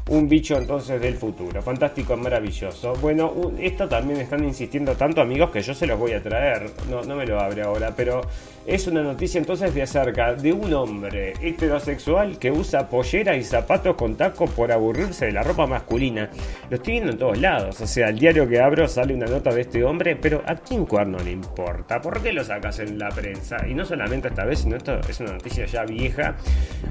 [0.09, 1.61] un bicho entonces del futuro.
[1.61, 2.95] Fantástico, maravilloso.
[2.95, 7.03] Bueno, esto también están insistiendo tanto amigos que yo se los voy a traer, no,
[7.03, 8.23] no me lo abre ahora, pero
[8.67, 13.97] es una noticia entonces de acerca de un hombre heterosexual que usa pollera y zapatos
[13.97, 16.31] con taco por aburrirse de la ropa masculina.
[16.71, 19.53] Lo estoy viendo en todos lados, o sea, el diario que abro sale una nota
[19.53, 22.01] de este hombre, pero ¿a quién cuerno le importa?
[22.01, 23.58] ¿Por qué lo sacas en la prensa?
[23.67, 26.37] Y no solamente esta vez, sino esto es una noticia ya vieja.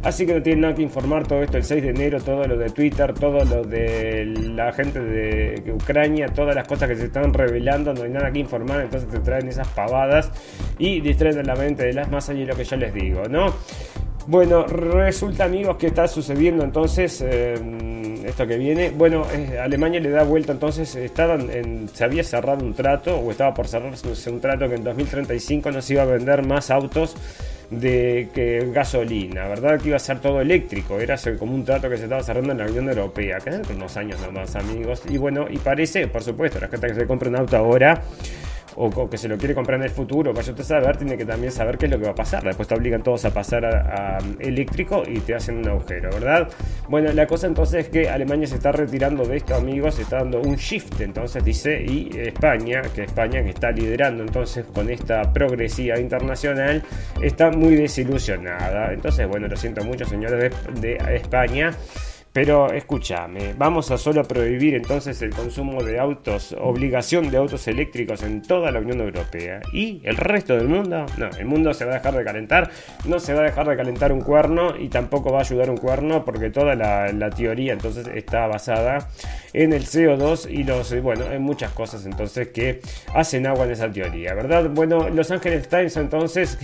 [0.04, 2.58] Así que no tiene nada que informar todo esto el 6 de enero, todo lo
[2.58, 7.34] de Twitter, todo lo de la gente de Ucrania, todas las cosas que se están
[7.34, 10.32] revelando, no hay nada que informar, entonces te traen esas pavadas
[10.78, 13.54] y distraen la mente de las masas y lo que yo les digo, ¿no?
[14.28, 17.56] Bueno, resulta amigos que está sucediendo entonces eh,
[18.26, 18.90] esto que viene.
[18.90, 23.32] Bueno, eh, Alemania le da vuelta entonces, estaban en, se había cerrado un trato o
[23.32, 27.16] estaba por cerrarse un trato que en 2035 no se iba a vender más autos
[27.72, 29.80] de que gasolina, ¿verdad?
[29.80, 32.58] Que iba a ser todo eléctrico, era como un trato que se estaba cerrando en
[32.58, 35.04] la Unión Europea, que dentro de unos años nomás amigos.
[35.10, 38.04] Y bueno, y parece, por supuesto, la gente que se compra un auto ahora
[38.76, 41.26] o, que se lo quiere comprar en el futuro, vaya usted a saber, tiene que
[41.26, 42.44] también saber qué es lo que va a pasar.
[42.44, 46.50] Después te obligan todos a pasar a, eléctrico y te hacen un agujero, ¿verdad?
[46.90, 50.18] Bueno, la cosa entonces es que Alemania se está retirando de esto, amigos, se está
[50.18, 55.34] dando un shift, entonces dice, y España, que España que está liderando entonces con esta
[55.34, 56.84] progresiva internacional,
[57.22, 58.94] está muy desilusionada.
[58.94, 61.72] Entonces, bueno, lo siento mucho, señores de España.
[62.38, 68.22] Pero escúchame, vamos a solo prohibir entonces el consumo de autos, obligación de autos eléctricos
[68.22, 69.60] en toda la Unión Europea.
[69.74, 71.08] ¿Y el resto del mundo?
[71.18, 72.70] No, el mundo se va a dejar de calentar,
[73.06, 75.78] no se va a dejar de calentar un cuerno y tampoco va a ayudar un
[75.78, 79.10] cuerno porque toda la, teoría entonces está basada
[79.54, 82.82] en el CO2 y los, bueno, en muchas cosas entonces que
[83.16, 84.70] hacen agua en esa teoría, ¿verdad?
[84.70, 86.60] Bueno, Los Ángeles Times entonces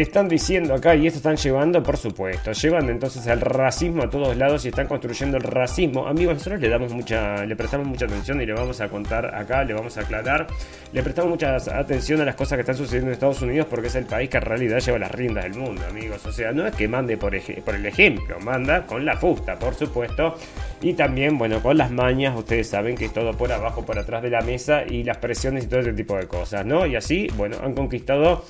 [0.00, 4.34] están diciendo acá, y esto están llevando, por supuesto, llevan entonces al racismo a todos
[4.38, 6.06] lados y están construyendo el racismo.
[6.06, 9.64] Amigos, nosotros le damos mucha, le prestamos mucha atención y le vamos a contar acá,
[9.64, 10.46] le vamos a aclarar,
[10.94, 13.94] le prestamos mucha atención a las cosas que están sucediendo en Estados Unidos porque es
[13.94, 16.24] el país que en realidad lleva las riendas del mundo, amigos.
[16.24, 19.74] O sea, no es que mande por, por el ejemplo, manda con la fusta, por
[19.74, 20.36] supuesto,
[20.80, 24.22] y también, bueno, con las mañas, ustedes saben que es todo por abajo, por atrás
[24.22, 26.86] de la mesa y las presiones y todo ese tipo de cosas, ¿no?
[26.86, 28.42] Y así, bueno, han conquistado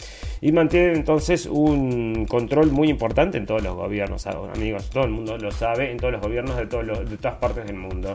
[0.43, 5.39] y mantienen entonces un control muy importante en todos los gobiernos, amigos, todo el mundo
[5.39, 8.13] lo sabe, en todos los gobiernos de, de todas partes del mundo.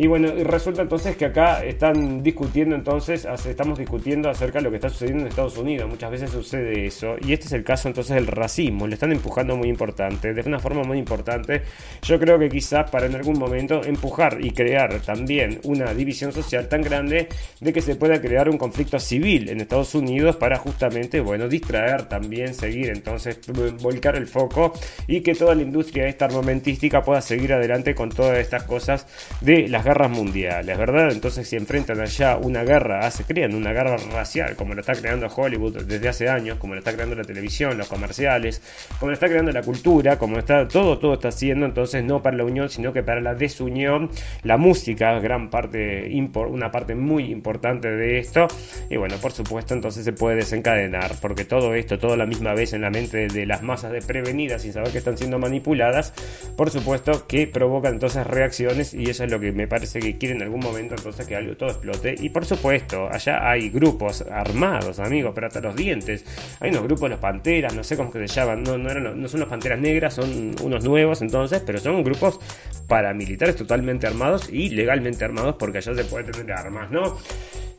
[0.00, 4.76] Y bueno, resulta entonces que acá están discutiendo entonces, estamos discutiendo acerca de lo que
[4.76, 5.90] está sucediendo en Estados Unidos.
[5.90, 7.16] Muchas veces sucede eso.
[7.20, 8.86] Y este es el caso entonces del racismo.
[8.86, 11.62] Le están empujando muy importante, de una forma muy importante.
[12.02, 16.68] Yo creo que quizás para en algún momento empujar y crear también una división social
[16.68, 17.26] tan grande
[17.58, 22.04] de que se pueda crear un conflicto civil en Estados Unidos para justamente, bueno, distraer
[22.04, 23.40] también, seguir entonces,
[23.82, 24.74] volcar el foco
[25.08, 29.04] y que toda la industria esta armamentística pueda seguir adelante con todas estas cosas
[29.40, 31.10] de las guerras mundiales, ¿verdad?
[31.10, 35.28] Entonces si enfrentan allá una guerra, hace, crean una guerra racial, como lo está creando
[35.34, 38.60] Hollywood desde hace años, como lo está creando la televisión, los comerciales,
[39.00, 42.36] como lo está creando la cultura, como está todo, todo está haciendo, entonces no para
[42.36, 44.10] la unión, sino que para la desunión,
[44.42, 46.10] la música, gran parte,
[46.50, 48.46] una parte muy importante de esto,
[48.90, 52.74] y bueno, por supuesto, entonces se puede desencadenar, porque todo esto, todo la misma vez
[52.74, 56.12] en la mente de las masas desprevenidas sin saber que están siendo manipuladas,
[56.58, 60.18] por supuesto que provoca entonces reacciones, y eso es lo que me parece parece que
[60.18, 62.16] quiere en algún momento entonces que algo todo explote.
[62.18, 66.24] Y por supuesto, allá hay grupos armados, amigos, pero hasta los dientes.
[66.58, 69.48] Hay unos grupos, los panteras, no sé cómo se llaman, no, no, no son los
[69.48, 72.40] panteras negras, son unos nuevos entonces, pero son grupos
[72.88, 77.16] paramilitares totalmente armados y legalmente armados porque allá se puede tener armas, ¿no?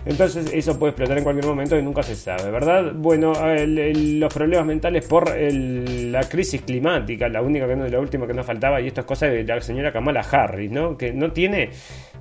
[0.09, 2.93] Entonces eso puede explotar en cualquier momento y nunca se sabe, ¿verdad?
[2.95, 8.33] Bueno, los problemas mentales por la crisis climática, la única que no, la última que
[8.33, 10.97] nos faltaba, y esto es cosa de la señora Kamala Harris, ¿no?
[10.97, 11.69] Que no tiene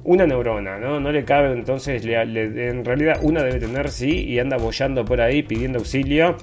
[0.04, 1.00] una neurona, ¿no?
[1.00, 5.42] No le cabe, entonces en realidad una debe tener sí y anda bollando por ahí
[5.42, 6.36] pidiendo auxilio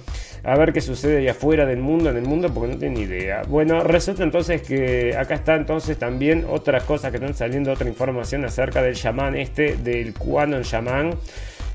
[0.46, 3.02] a ver qué sucede allá afuera del mundo, en el mundo, porque no tiene ni
[3.02, 3.42] idea.
[3.48, 8.46] Bueno, resulta entonces que acá está entonces también otras cosas que están saliendo, otra información
[8.46, 11.16] acerca del chamán este, del Quanon chamán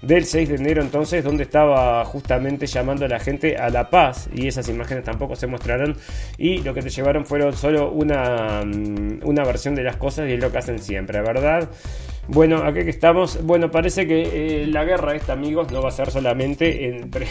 [0.02, 4.30] del 6 de enero entonces, donde estaba justamente llamando a la gente a la paz
[4.32, 5.96] y esas imágenes tampoco se mostraron
[6.38, 10.34] y lo que te llevaron fueron solo una, mm, una versión de las cosas y
[10.34, 11.68] es lo que hacen siempre, ¿verdad?
[12.28, 15.92] Bueno, aquí que estamos, bueno, parece que eh, la guerra esta, amigos, no va a
[15.92, 17.26] ser solamente entre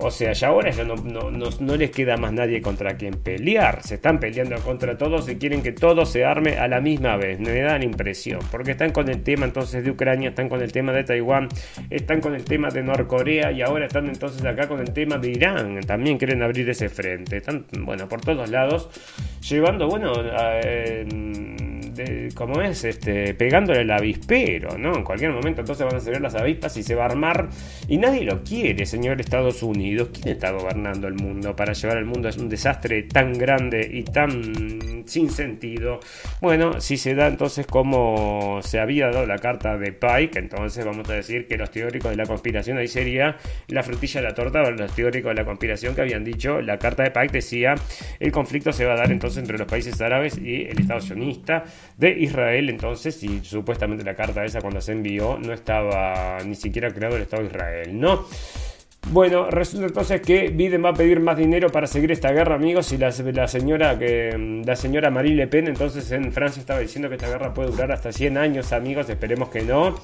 [0.00, 3.82] o sea, ya ahora ya no, no, les queda más nadie contra quien pelear.
[3.82, 7.40] Se están peleando contra todos y quieren que todo se arme a la misma vez.
[7.40, 8.40] Me dan impresión.
[8.50, 11.48] Porque están con el tema entonces de Ucrania, están con el tema de Taiwán,
[11.90, 15.30] están con el tema de Norcorea y ahora están entonces acá con el tema de
[15.30, 15.80] Irán.
[15.86, 17.38] También quieren abrir ese frente.
[17.38, 18.88] Están, bueno, por todos lados.
[19.48, 20.60] Llevando, bueno, a,
[22.34, 24.96] como es, este, pegándole al avispero, ¿no?
[24.96, 27.48] En cualquier momento entonces van a salir las avispas y se va a armar.
[27.88, 30.10] Y nadie lo quiere, señor Estados Unidos.
[30.12, 32.28] ¿Quién está gobernando el mundo para llevar al mundo?
[32.28, 36.00] Es un desastre tan grande y tan sin sentido.
[36.40, 41.08] Bueno, si se da entonces como se había dado la carta de Pike, entonces vamos
[41.08, 43.36] a decir que los teóricos de la conspiración ahí sería
[43.68, 47.02] la frutilla de la torta, los teóricos de la conspiración que habían dicho, la carta
[47.02, 47.74] de Pike decía,
[48.20, 51.64] el conflicto se va a dar entonces entre los países árabes y el Estado sionista
[51.98, 56.92] de Israel entonces, y supuestamente la carta esa cuando se envió no estaba ni siquiera
[56.94, 58.24] creado el Estado de Israel, ¿no?
[59.10, 62.92] Bueno, resulta entonces que Biden va a pedir más dinero para seguir esta guerra, amigos,
[62.92, 67.08] y la, la, señora que la señora Marie Le Pen entonces en Francia estaba diciendo
[67.08, 69.96] que esta guerra puede durar hasta 100 años, amigos, esperemos que no.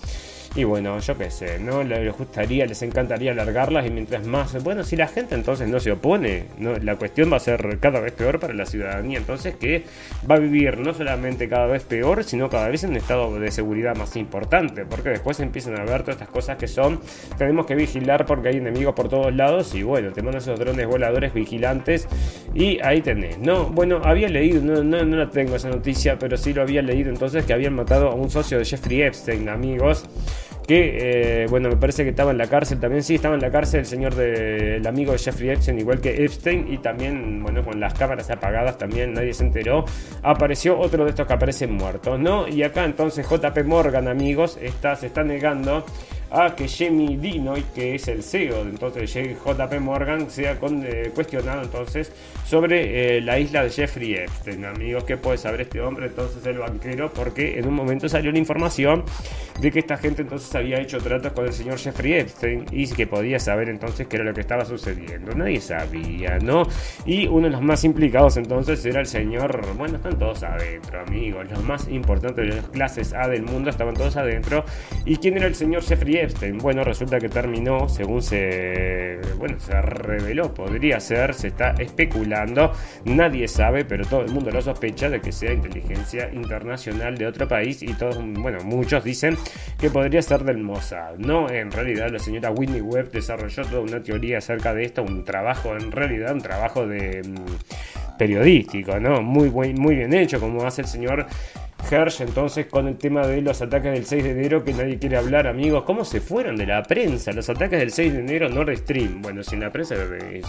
[0.57, 1.83] Y bueno, yo qué sé, ¿no?
[1.83, 4.63] Les gustaría, les encantaría alargarlas y mientras más...
[4.63, 8.13] Bueno, si la gente entonces no se opone, la cuestión va a ser cada vez
[8.13, 9.83] peor para la ciudadanía, entonces que
[10.31, 13.51] va a vivir no solamente cada vez peor, sino cada vez en un estado de
[13.51, 17.01] seguridad más importante, porque después empiezan a ver todas estas cosas que son,
[17.37, 20.87] tenemos que vigilar porque hay enemigos por todos lados y bueno, te mandan esos drones
[20.87, 22.07] voladores vigilantes
[22.55, 23.65] y ahí tenés, ¿no?
[23.65, 27.11] Bueno, había leído, no, no, no la tengo esa noticia, pero sí lo había leído
[27.11, 30.05] entonces que habían matado a un socio de Jeffrey Epstein, amigos
[30.67, 33.51] que eh, bueno, me parece que estaba en la cárcel también, sí, estaba en la
[33.51, 37.79] cárcel el señor del amigo de Jeffrey Epstein, igual que Epstein, y también, bueno, con
[37.79, 39.85] las cámaras apagadas también nadie se enteró,
[40.23, 42.49] apareció otro de estos que aparecen muertos, ¿no?
[42.49, 45.85] Y acá entonces JP Morgan, amigos, está, se está negando
[46.31, 52.13] a que Jamie Dinoy, que es el CEO entonces JP Morgan, sea eh, cuestionado entonces
[52.45, 54.65] sobre eh, la isla de Jeffrey Epstein.
[54.65, 57.13] Amigos, ¿qué puede saber este hombre entonces el banquero?
[57.13, 59.05] Porque en un momento salió la información
[59.61, 63.07] de que esta gente entonces había hecho tratos con el señor Jeffrey Epstein y que
[63.07, 65.33] podía saber entonces qué era lo que estaba sucediendo.
[65.35, 66.65] Nadie sabía, ¿no?
[67.07, 71.51] Y uno de los más implicados entonces era el señor, bueno, están todos adentro, amigos,
[71.51, 74.65] los más importantes de las clases A del mundo estaban todos adentro.
[75.05, 76.24] ¿Y quién era el señor Jeffrey Epstein?
[76.61, 82.73] Bueno, resulta que terminó, según se, bueno, se reveló, podría ser, se está especulando,
[83.05, 87.47] nadie sabe, pero todo el mundo lo sospecha de que sea inteligencia internacional de otro
[87.49, 89.37] país y todos, bueno, muchos dicen
[89.79, 91.17] que podría ser del Mossad.
[91.19, 95.25] No, en realidad la señora Whitney Webb desarrolló toda una teoría acerca de esto, un
[95.25, 99.23] trabajo, en realidad un trabajo de mm, periodístico, ¿no?
[99.23, 101.27] Muy, muy bien hecho, como hace el señor
[101.91, 105.17] Hersh entonces con el tema de los ataques del 6 de enero que nadie quiere
[105.17, 105.85] hablar, amigos.
[105.85, 107.33] ¿Cómo se fueron de la prensa?
[107.33, 109.23] Los ataques del 6 de enero Nord Stream.
[109.23, 109.95] Bueno, si en la prensa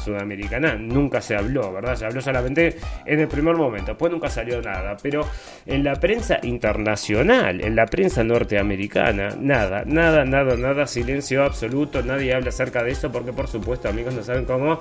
[0.04, 1.96] sudamericana nunca se habló, ¿verdad?
[1.96, 3.92] Se habló solamente en el primer momento.
[3.92, 4.96] Después nunca salió nada.
[5.02, 5.28] Pero
[5.66, 10.88] en la prensa internacional, en la prensa norteamericana, nada, nada, nada, nada.
[10.88, 12.02] Silencio absoluto.
[12.02, 14.80] Nadie habla acerca de eso porque por supuesto, amigos, no saben cómo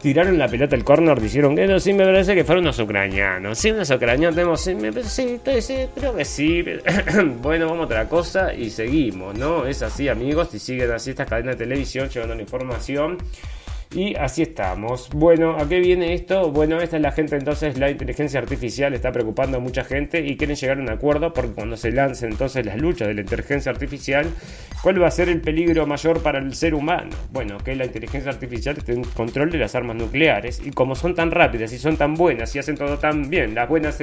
[0.00, 3.58] tiraron la pelota al corner, dijeron que no, sí, me parece que fueron unos ucranianos.
[3.58, 6.64] Sí, unos ucranianos tenemos, sí, me, sí, sí, creo que sí.
[7.42, 9.66] bueno, vamos a otra cosa y seguimos, ¿no?
[9.66, 13.18] Es así, amigos, y siguen así estas cadenas de televisión llevando la información.
[13.92, 15.08] Y así estamos.
[15.10, 16.52] Bueno, ¿a qué viene esto?
[16.52, 20.36] Bueno, esta es la gente, entonces la inteligencia artificial está preocupando a mucha gente y
[20.36, 23.72] quieren llegar a un acuerdo porque cuando se lancen entonces las luchas de la inteligencia
[23.72, 24.26] artificial,
[24.80, 27.10] ¿cuál va a ser el peligro mayor para el ser humano?
[27.32, 31.32] Bueno, que la inteligencia artificial tenga control de las armas nucleares y como son tan
[31.32, 34.00] rápidas y son tan buenas y hacen todo tan bien, las buenas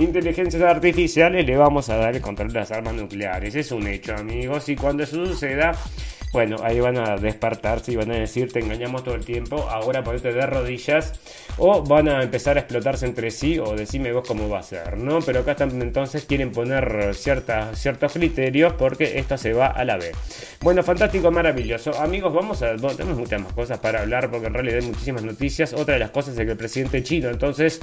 [0.00, 3.54] inteligencias artificiales le vamos a dar el control de las armas nucleares.
[3.54, 5.72] Es un hecho, amigos, y cuando eso suceda
[6.32, 10.02] bueno, ahí van a despertarse y van a decir, te engañamos todo el tiempo, ahora
[10.04, 11.18] ponete de rodillas,
[11.56, 14.98] o van a empezar a explotarse entre sí, o decime vos cómo va a ser,
[14.98, 15.20] ¿no?
[15.20, 19.96] Pero acá están, entonces quieren poner ciertas, ciertos criterios porque esto se va a la
[19.96, 20.12] vez.
[20.60, 21.98] Bueno, fantástico, maravilloso.
[21.98, 22.76] Amigos, vamos a...
[22.76, 25.72] tenemos muchas más cosas para hablar porque en realidad hay muchísimas noticias.
[25.72, 27.80] Otra de las cosas es que el presidente chino entonces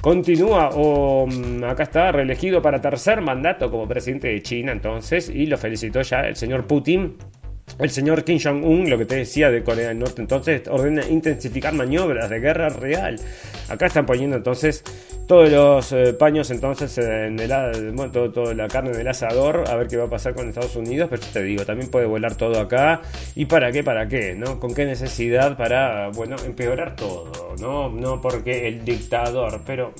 [0.00, 5.46] continúa o mm, acá está reelegido para tercer mandato como presidente de China entonces y
[5.46, 7.16] lo felicitó ya el señor Putin
[7.78, 11.74] el señor Kim Jong-un, lo que te decía de Corea del Norte, entonces ordena intensificar
[11.74, 13.20] maniobras de guerra real.
[13.68, 14.82] Acá están poniendo entonces
[15.26, 19.76] todos los eh, paños entonces en el bueno, todo, toda la carne del asador a
[19.76, 22.34] ver qué va a pasar con Estados Unidos, pero yo te digo, también puede volar
[22.34, 23.02] todo acá
[23.34, 24.58] y para qué, para qué, ¿no?
[24.58, 27.90] Con qué necesidad para, bueno, empeorar todo, ¿no?
[27.90, 29.92] No porque el dictador, pero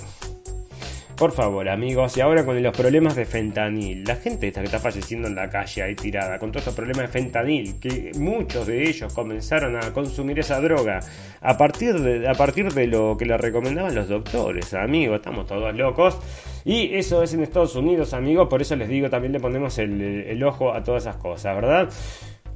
[1.18, 4.78] por favor, amigos, y ahora con los problemas de fentanil, la gente esta que está
[4.78, 8.88] falleciendo en la calle ahí tirada, con todos estos problemas de fentanil, que muchos de
[8.88, 11.00] ellos comenzaron a consumir esa droga
[11.40, 15.74] a partir de, a partir de lo que le recomendaban los doctores, amigos, estamos todos
[15.74, 16.18] locos.
[16.64, 20.42] Y eso es en Estados Unidos, amigos, por eso les digo, también le ponemos el
[20.44, 21.88] ojo a todas esas cosas, ¿verdad?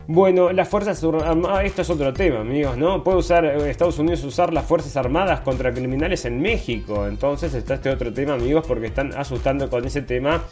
[0.08, 3.04] Bueno, las Fuerzas Armadas, esto es otro tema, amigos, ¿no?
[3.04, 7.06] Puede usar eh, Estados Unidos usar las Fuerzas Armadas contra criminales en México.
[7.06, 10.42] Entonces está este otro tema, amigos, porque están asustando con ese tema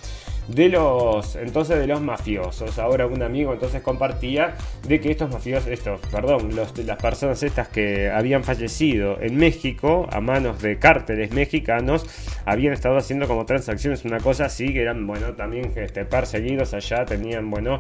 [0.47, 2.79] de los entonces de los mafiosos.
[2.79, 4.55] Ahora un amigo entonces compartía
[4.87, 10.21] de que estos mafiosos, estos, perdón, las personas estas que habían fallecido en México a
[10.21, 12.07] manos de cárteles mexicanos
[12.45, 17.05] habían estado haciendo como transacciones, una cosa así que eran, bueno, también este, perseguidos allá,
[17.05, 17.79] tenían, bueno,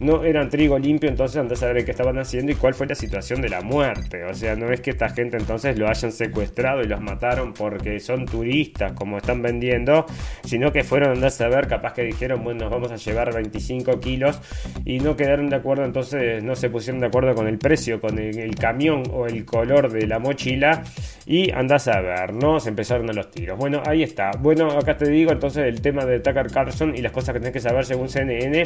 [0.00, 2.94] no eran trigo limpio, entonces antes a saber qué estaban haciendo y cuál fue la
[2.94, 4.24] situación de la muerte.
[4.24, 8.00] O sea, no es que esta gente entonces lo hayan secuestrado y los mataron porque
[8.00, 10.06] son turistas, como están vendiendo,
[10.44, 14.00] sino que fueron andar a saber, capaz que dijeron, bueno, nos vamos a llevar 25
[14.00, 14.40] kilos
[14.84, 18.18] y no quedaron de acuerdo, entonces no se pusieron de acuerdo con el precio, con
[18.18, 20.82] el, camión o el color de la mochila
[21.26, 22.58] y andás a ver, ¿no?
[22.58, 23.58] Se empezaron a los tiros.
[23.58, 24.32] Bueno, ahí está.
[24.38, 27.52] Bueno, acá te digo entonces el tema de Tucker Carlson y las cosas que tenés
[27.52, 28.62] que saber según CNN.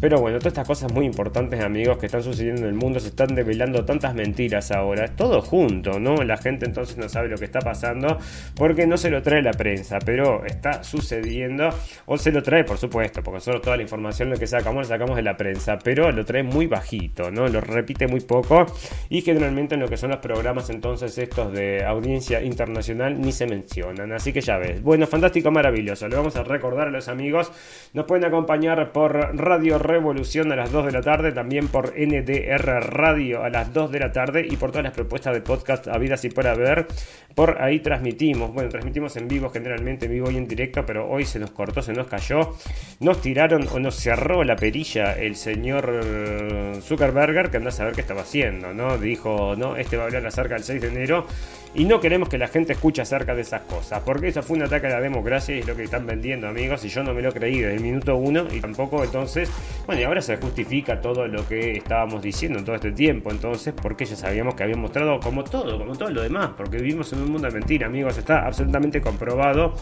[0.00, 3.08] Pero bueno, todas estas cosas muy importantes, amigos, que están sucediendo en el mundo, se
[3.08, 5.08] están develando tantas mentiras ahora.
[5.16, 6.22] Todo junto, ¿no?
[6.22, 8.18] La gente entonces no sabe lo que está pasando
[8.54, 11.70] porque no se lo trae la prensa, pero está sucediendo
[12.06, 14.94] o se lo trae por supuesto, porque nosotros toda la información lo que sacamos la
[14.94, 17.48] sacamos de la prensa, pero lo trae muy bajito, ¿no?
[17.48, 18.66] Lo repite muy poco
[19.08, 23.48] y generalmente en lo que son los programas entonces estos de audiencia internacional ni se
[23.48, 24.80] mencionan, así que ya ves.
[24.84, 26.06] Bueno, fantástico, maravilloso.
[26.06, 27.50] Le vamos a recordar a los amigos,
[27.92, 32.80] nos pueden acompañar por Radio Revolución a las 2 de la tarde, también por NDR
[32.92, 36.22] Radio a las 2 de la tarde y por todas las propuestas de podcast habidas
[36.26, 36.86] y por haber.
[37.34, 41.24] Por ahí transmitimos, bueno, transmitimos en vivo generalmente, en vivo y en directo, pero hoy
[41.24, 42.54] se nos cortó, se nos cayó
[43.00, 47.94] nos tiraron o nos cerró la perilla el señor eh, Zuckerberg, que anda a saber
[47.94, 48.98] qué estaba haciendo, ¿no?
[48.98, 51.26] Dijo, no, este va a hablar acerca del 6 de enero
[51.74, 54.64] y no queremos que la gente escuche acerca de esas cosas, porque eso fue un
[54.64, 57.22] ataque a la democracia y es lo que están vendiendo, amigos, y yo no me
[57.22, 59.50] lo creí desde el minuto uno y tampoco entonces,
[59.86, 64.04] bueno, y ahora se justifica todo lo que estábamos diciendo todo este tiempo, entonces, porque
[64.04, 67.32] ya sabíamos que había mostrado como todo, como todo lo demás, porque vivimos en un
[67.32, 69.74] mundo de mentira, amigos, está absolutamente comprobado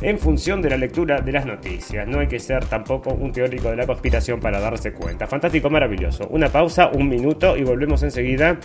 [0.00, 3.70] en función de la lectura de las noticias, no hay que ser tampoco un teórico
[3.70, 5.26] de la conspiración para darse cuenta.
[5.26, 6.26] Fantástico, maravilloso.
[6.30, 8.58] Una pausa, un minuto y volvemos enseguida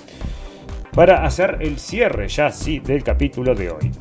[0.97, 3.91] para hacer el cierre ya sí del capítulo de hoy.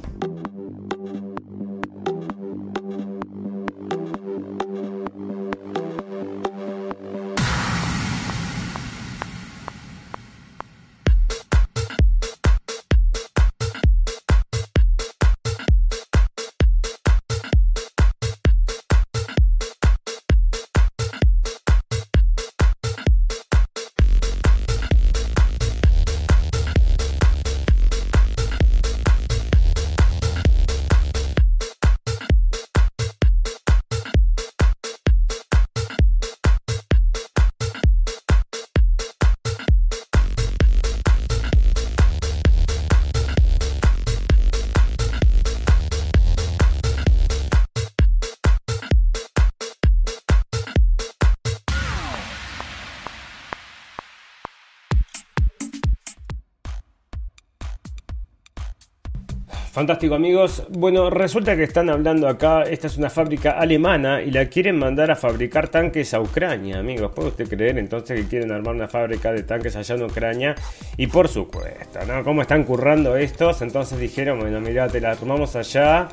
[59.77, 60.63] Fantástico amigos.
[60.71, 65.11] Bueno, resulta que están hablando acá, esta es una fábrica alemana y la quieren mandar
[65.11, 67.13] a fabricar tanques a Ucrania, amigos.
[67.15, 70.55] ¿Puede usted creer entonces que quieren armar una fábrica de tanques allá en Ucrania?
[70.97, 72.25] Y por supuesto, ¿no?
[72.25, 73.61] ¿Cómo están currando estos?
[73.61, 76.09] Entonces dijeron, bueno, mira, te la armamos allá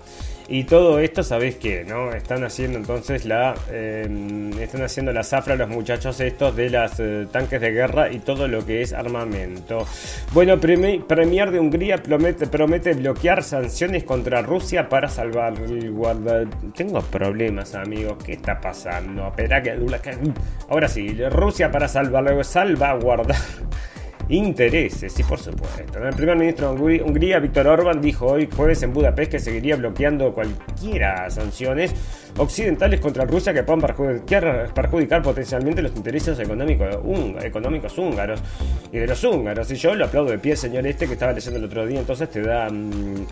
[0.47, 1.85] y todo esto, ¿sabéis qué?
[1.85, 2.11] ¿No?
[2.11, 3.55] Están haciendo entonces la.
[3.71, 8.19] Em, están haciendo la zafra los muchachos estos de los eh, tanques de guerra y
[8.19, 9.85] todo lo que es armamento.
[10.33, 15.53] Bueno, Premier de Hungría promete, promete bloquear sanciones contra Rusia para salvar
[16.75, 18.17] Tengo problemas, amigos.
[18.23, 19.33] ¿Qué está pasando?
[20.69, 23.37] Ahora sí, Rusia para salvar, salvaguardar
[24.29, 25.13] intereses.
[25.13, 25.99] Sí, por supuesto.
[26.03, 30.33] El primer ministro de Hungría, Víctor Orban, dijo hoy jueves en Budapest que seguiría bloqueando
[30.33, 31.93] cualquiera sanciones
[32.37, 33.81] occidentales contra Rusia que puedan
[34.73, 38.41] perjudicar, potencialmente los intereses económicos, húngaros
[38.91, 39.69] y de los húngaros.
[39.71, 42.29] Y yo lo aplaudo de pie, señor este, que estaba leyendo el otro día, entonces
[42.29, 42.69] te da...
[42.69, 43.25] Mm,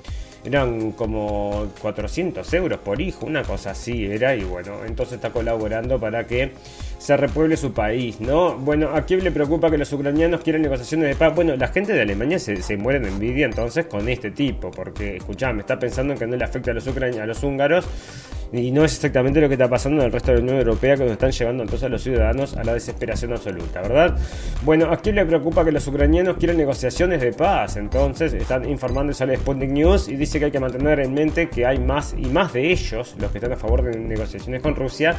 [0.43, 5.99] eran como 400 euros por hijo, una cosa así era, y bueno, entonces está colaborando
[5.99, 6.53] para que
[7.01, 8.55] se repueble su país, ¿no?
[8.57, 11.33] Bueno, ¿a quién le preocupa que los ucranianos quieran negociaciones de paz?
[11.33, 15.17] Bueno, la gente de Alemania se, se muere de envidia entonces con este tipo, porque,
[15.17, 17.87] escuchame, está pensando en que no le afecta a los, ucranianos, a los húngaros
[18.53, 20.95] y no es exactamente lo que está pasando en el resto de la Unión Europea
[20.95, 24.17] que nos están llevando entonces a los ciudadanos a la desesperación absoluta, ¿verdad?
[24.63, 27.77] Bueno, ¿a quién le preocupa que los ucranianos quieran negociaciones de paz?
[27.77, 31.65] Entonces están informando sale Sputnik News y dice que hay que mantener en mente que
[31.65, 35.15] hay más y más de ellos, los que están a favor de negociaciones con Rusia.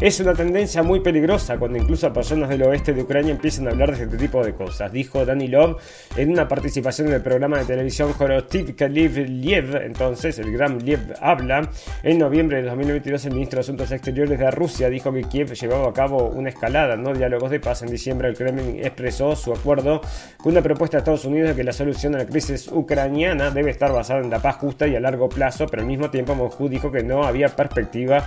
[0.00, 1.17] Es una tendencia muy peligrosa
[1.58, 4.92] cuando incluso personas del oeste de Ucrania empiezan a hablar de este tipo de cosas,
[4.92, 5.76] dijo Dani Love
[6.16, 11.70] en una participación en el programa de televisión Horotivka Liev, entonces el gran Liev habla
[12.02, 15.88] en noviembre de 2022 el ministro de Asuntos Exteriores de Rusia dijo que Kiev llevaba
[15.88, 17.82] a cabo una escalada, no diálogos de paz.
[17.82, 20.00] En diciembre el Kremlin expresó su acuerdo
[20.36, 23.70] con una propuesta de Estados Unidos de que la solución a la crisis ucraniana debe
[23.70, 26.68] estar basada en la paz justa y a largo plazo, pero al mismo tiempo Moscú
[26.68, 28.26] dijo que no había perspectiva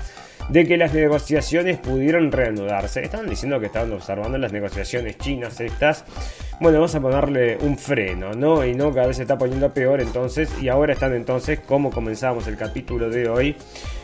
[0.50, 2.32] de que las negociaciones pudieron
[2.86, 6.06] Estaban diciendo que estaban observando las negociaciones chinas estas.
[6.60, 8.66] Bueno, vamos a ponerle un freno, ¿no?
[8.66, 10.50] Y no, cada vez se está poniendo peor entonces.
[10.62, 13.56] Y ahora están entonces, como comenzamos el capítulo de hoy,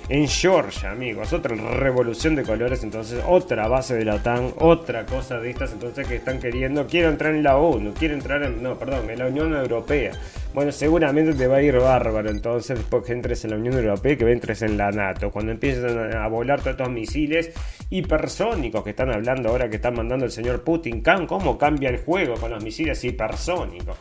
[0.10, 1.34] en Georgia, amigos.
[1.34, 6.08] Otra revolución de colores, entonces, otra base de la OTAN, otra cosa de estas, entonces,
[6.08, 6.88] que están queriendo.
[6.88, 10.12] Quiero entrar en la ONU, quiero entrar en, no, perdón, en la Unión Europea.
[10.54, 14.18] Bueno, seguramente te va a ir bárbaro, entonces, después que entres en la Unión Europea,
[14.18, 15.32] que entres en la NATO.
[15.32, 17.52] Cuando empiecen a volar todos estos misiles
[17.90, 22.36] hipersónicos que están hablando ahora, que están mandando el señor Putin, ¿cómo cambia el juego
[22.36, 23.98] con los misiles hipersónicos?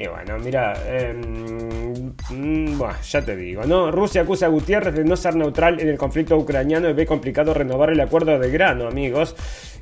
[0.00, 3.90] Y bueno, mira, em, mm, ya te digo, ¿no?
[3.90, 7.52] Rusia acusa a Gutiérrez de no ser neutral en el conflicto ucraniano y ve complicado
[7.52, 9.34] renovar el acuerdo de grano, amigos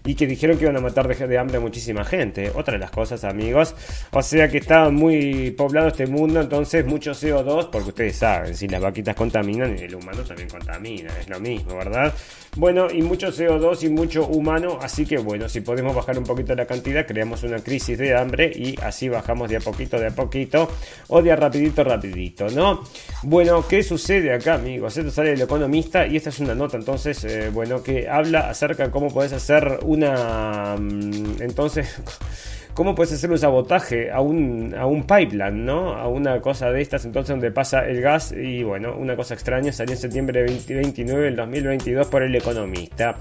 [0.06, 2.50] y que dijeron que iban a matar de, hambre a muchísima gente.
[2.54, 3.74] Otra de las cosas, amigos.
[4.12, 8.68] O sea que estaba muy poblado este mundo, entonces mucho CO2, porque ustedes saben, si
[8.68, 12.14] las vaquitas contaminan, el humano también contamina, es lo mismo, ¿verdad?
[12.56, 16.54] Bueno, y mucho CO2 y mucho humano, así que bueno, si podemos bajar un poquito
[16.54, 20.10] la cantidad, creamos una crisis de hambre y así bajamos de a poquito, de a
[20.10, 20.70] poquito,
[21.08, 22.82] o de a rapidito, rapidito, ¿no?
[23.22, 24.96] Bueno, ¿qué sucede acá, amigos?
[24.96, 28.84] Esto sale del economista y esta es una nota, entonces, eh, bueno, que habla acerca
[28.84, 30.76] de cómo podés hacer un una...
[30.78, 32.00] Mm, entonces,
[32.74, 35.94] ¿cómo puedes hacer un sabotaje a un, a un pipeline, ¿no?
[35.94, 39.72] A una cosa de estas, entonces donde pasa el gas y bueno, una cosa extraña
[39.72, 43.16] salió en septiembre de 2029 del 2022 por el economista.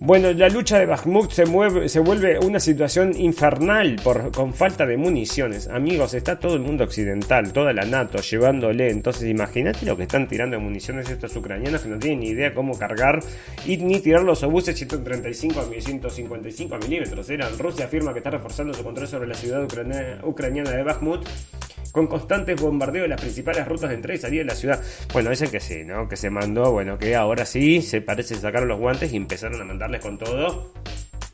[0.00, 4.86] Bueno, la lucha de Bakhmut se, mueve, se vuelve una situación infernal por, con falta
[4.86, 5.66] de municiones.
[5.66, 8.90] Amigos, está todo el mundo occidental, toda la NATO llevándole.
[8.90, 12.54] Entonces, imagínate lo que están tirando de municiones estos ucranianos que no tienen ni idea
[12.54, 13.18] cómo cargar
[13.66, 17.28] y ni tirar los obuses 135 a 155 milímetros.
[17.58, 19.66] Rusia afirma que está reforzando su control sobre la ciudad
[20.22, 21.26] ucraniana de Bakhmut
[21.98, 24.80] con constantes bombardeos de las principales rutas de entrada y salida de la ciudad.
[25.12, 26.08] Bueno, dicen que sí, ¿no?
[26.08, 29.64] Que se mandó, bueno, que ahora sí se parece sacaron los guantes y empezaron a
[29.64, 30.72] mandarles con todo.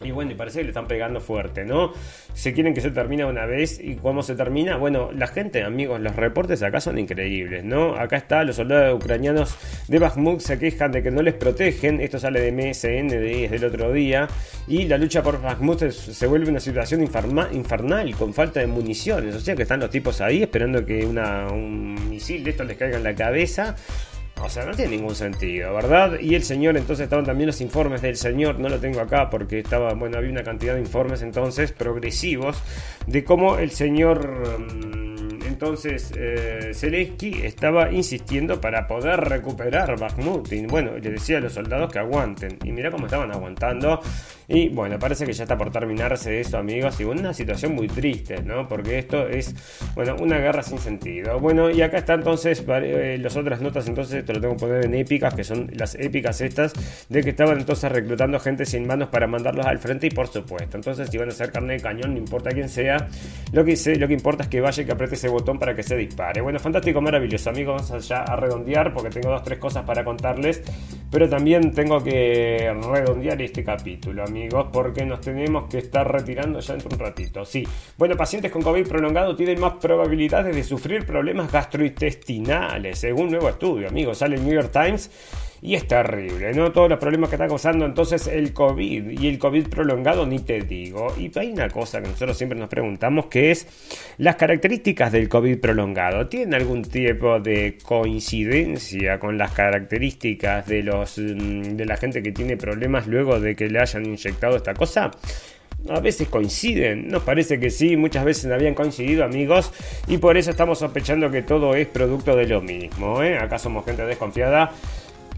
[0.05, 1.93] Y bueno, y parece que le están pegando fuerte, ¿no?
[2.35, 3.81] Se quieren que se termine una vez.
[3.83, 4.77] ¿Y cómo se termina?
[4.77, 7.95] Bueno, la gente, amigos, los reportes acá son increíbles, ¿no?
[7.97, 9.57] Acá está, los soldados ucranianos
[9.89, 12.01] de Bakhmut se quejan de que no les protegen.
[12.01, 14.29] Esto sale de MSN desde el otro día.
[14.67, 19.35] Y la lucha por Bakhmut se, vuelve una situación infernal, con falta de municiones.
[19.35, 22.77] O sea que están los tipos ahí esperando que una, un misil de estos les
[22.77, 23.77] caiga en la cabeza
[24.43, 26.19] o sea, no tiene ningún sentido, ¿verdad?
[26.21, 29.61] Y el señor, entonces estaban también los informes del señor, no lo tengo acá porque
[29.61, 32.63] estaba, bueno, había una cantidad de informes entonces progresivos
[33.07, 34.59] de cómo el señor...
[34.59, 35.05] Mm,
[35.55, 40.53] entonces eh, Zelensky estaba insistiendo para poder recuperar Bakhmut.
[40.53, 42.59] Y bueno, le decía a los soldados que aguanten.
[42.65, 44.01] Y mira cómo estaban aguantando.
[44.49, 47.01] Y bueno, parece que ya está por terminarse eso, amigos.
[47.01, 48.69] Y una situación muy triste, ¿no?
[48.69, 49.55] Porque esto es,
[49.95, 51.39] bueno, una guerra sin sentido.
[51.41, 53.89] Bueno, y acá está entonces eh, las otras notas.
[53.89, 56.73] Entonces, esto lo tengo que poner en épicas, que son las épicas estas,
[57.09, 60.07] de que estaban entonces reclutando gente sin manos para mandarlos al frente.
[60.07, 63.09] Y por supuesto, entonces, si van a hacer carne de cañón, no importa quién sea,
[63.53, 65.75] lo que, sé, lo que importa es que vaya y que apriete ese botón para
[65.75, 66.41] que se dispare.
[66.41, 67.75] Bueno, fantástico, maravilloso, amigos.
[67.75, 70.63] Vamos allá a redondear porque tengo dos, tres cosas para contarles.
[71.11, 74.34] Pero también tengo que redondear este capítulo, amigos,
[74.73, 77.45] porque nos tenemos que estar retirando ya dentro de un ratito.
[77.45, 77.67] Sí,
[77.97, 83.49] bueno, pacientes con COVID prolongado tienen más probabilidades de sufrir problemas gastrointestinales, según un nuevo
[83.49, 84.19] estudio, amigos.
[84.19, 85.11] Sale el New York Times
[85.67, 86.73] Y es terrible, ¿no?
[86.73, 90.61] Todos los problemas que está causando entonces el COVID y el COVID prolongado, ni te
[90.61, 91.07] digo.
[91.19, 93.67] Y hay una cosa que nosotros siempre nos preguntamos, que es
[94.19, 96.29] las características del COVID prolongado.
[96.29, 102.33] ¿Tienen algún tipo de coincidencia con las características de, los, mm, de la gente que
[102.33, 105.13] tiene problemas luego de que le hayan inyectado esta cosa?
[105.89, 109.71] a veces coinciden, nos parece que sí, muchas veces habían coincidido amigos
[110.07, 113.23] y por eso estamos sospechando que todo es producto de lo mismo.
[113.23, 113.37] ¿eh?
[113.37, 114.73] Acá somos gente desconfiada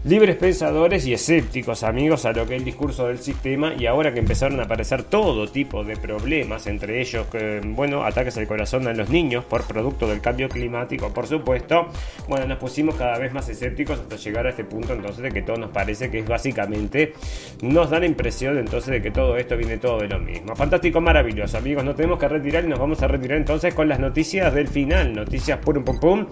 [0.03, 4.13] Libres pensadores y escépticos, amigos, a lo que es el discurso del sistema y ahora
[4.13, 7.25] que empezaron a aparecer todo tipo de problemas, entre ellos,
[7.65, 11.87] bueno, ataques al corazón a los niños por producto del cambio climático, por supuesto,
[12.29, 15.41] bueno, nos pusimos cada vez más escépticos hasta llegar a este punto entonces de que
[15.41, 17.13] todo nos parece que es básicamente,
[17.61, 20.55] nos da la impresión entonces de que todo esto viene todo de lo mismo.
[20.55, 23.99] Fantástico, maravilloso, amigos, nos tenemos que retirar y nos vamos a retirar entonces con las
[23.99, 26.27] noticias del final, noticias pum pum pum,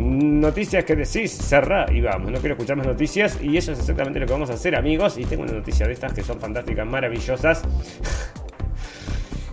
[0.00, 4.18] noticias que decís, cerra y vamos, no quiero escuchar más noticias y eso es exactamente
[4.18, 6.86] lo que vamos a hacer amigos y tengo una noticia de estas que son fantásticas,
[6.86, 7.62] maravillosas.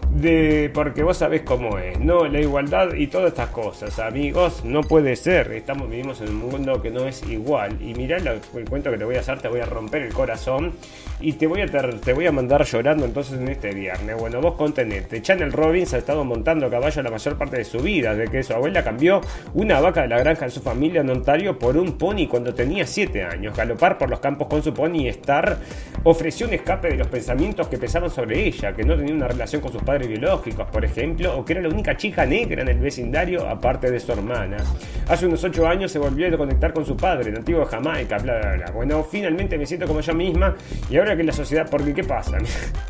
[0.09, 2.27] De, porque vos sabés cómo es, ¿no?
[2.27, 5.51] La igualdad y todas estas cosas, amigos, no puede ser.
[5.51, 7.77] Estamos, vivimos en un mundo que no es igual.
[7.81, 10.73] Y mirá el cuento que te voy a hacer, te voy a romper el corazón
[11.19, 14.17] y te voy a, te, voy a mandar llorando entonces en este viernes.
[14.17, 15.21] Bueno, vos contenete.
[15.21, 18.53] Channel Robbins ha estado montando caballo la mayor parte de su vida, de que su
[18.53, 19.21] abuela cambió
[19.53, 22.85] una vaca de la granja de su familia en Ontario por un pony cuando tenía
[22.85, 23.55] 7 años.
[23.55, 25.57] Galopar por los campos con su pony y estar
[26.03, 29.61] ofreció un escape de los pensamientos que pesaban sobre ella, que no tenía una relación
[29.61, 32.77] con sus padres biológicos, por ejemplo, o que era la única chica negra en el
[32.77, 34.57] vecindario aparte de su hermana.
[35.07, 38.39] Hace unos 8 años se volvió a conectar con su padre, nativo de Jamaica, bla
[38.39, 38.71] bla bla.
[38.71, 40.55] Bueno, finalmente me siento como yo misma
[40.89, 42.37] y ahora que la sociedad, porque ¿qué pasa?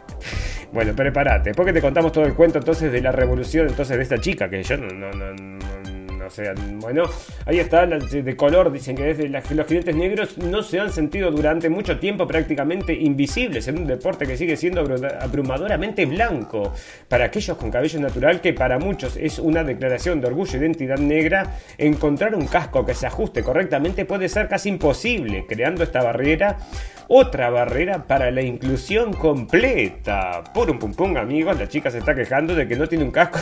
[0.73, 4.17] bueno, prepárate, porque te contamos todo el cuento entonces de la revolución entonces de esta
[4.17, 5.96] chica, que yo no, no, no
[6.27, 7.03] o sea, bueno,
[7.45, 11.69] ahí está, de color, dicen que desde los clientes negros no se han sentido durante
[11.69, 14.85] mucho tiempo prácticamente invisibles en un deporte que sigue siendo
[15.19, 16.73] abrumadoramente blanco.
[17.07, 20.97] Para aquellos con cabello natural, que para muchos es una declaración de orgullo e identidad
[20.97, 26.57] negra, encontrar un casco que se ajuste correctamente puede ser casi imposible, creando esta barrera
[27.07, 30.43] otra barrera para la inclusión completa.
[30.53, 33.39] Por un pum amigos, la chica se está quejando de que no tiene un casco.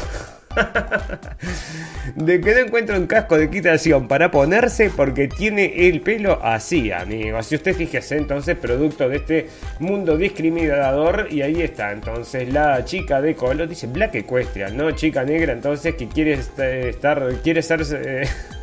[2.15, 6.91] de que no encuentra un casco de quitación para ponerse porque tiene el pelo así,
[6.91, 7.47] amigos.
[7.47, 9.47] Si usted fíjese, entonces, producto de este
[9.79, 11.91] mundo discriminador, y ahí está.
[11.91, 14.91] Entonces, la chica de color dice Black Equestrian, ¿no?
[14.91, 17.85] Chica negra, entonces, que quiere estar, quiere ser.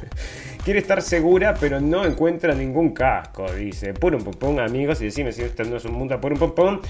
[0.65, 3.53] Quiere estar segura, pero no encuentra ningún casco.
[3.53, 6.55] Dice, pum pum pum, amigos, y decime si esto no es un mundo pum pum
[6.55, 6.81] pum.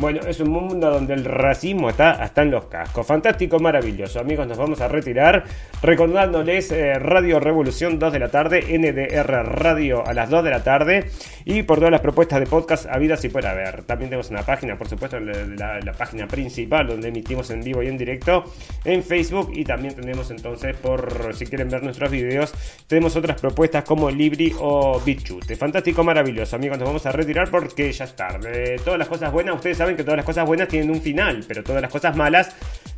[0.00, 3.04] Bueno, es un mundo donde el racismo está hasta en los cascos.
[3.04, 4.20] Fantástico, maravilloso.
[4.20, 5.42] Amigos, nos vamos a retirar
[5.82, 10.62] recordándoles eh, Radio Revolución 2 de la tarde, NDR Radio a las 2 de la
[10.62, 11.10] tarde
[11.44, 13.82] y por todas las propuestas de podcast habidas y por haber.
[13.82, 17.98] También tenemos una página, por supuesto, la, página principal donde emitimos en vivo y en
[17.98, 18.44] directo
[18.84, 22.54] en Facebook y también tenemos entonces por si quieren ver nuestros videos,
[22.86, 25.56] tenemos otras propuestas como Libri o BitChute.
[25.56, 26.54] Fantástico, maravilloso.
[26.54, 28.76] Amigos, nos vamos a retirar porque ya es tarde.
[28.84, 31.82] Todas las cosas buenas, ustedes que todas las cosas buenas tienen un final, pero todas
[31.82, 32.54] las cosas malas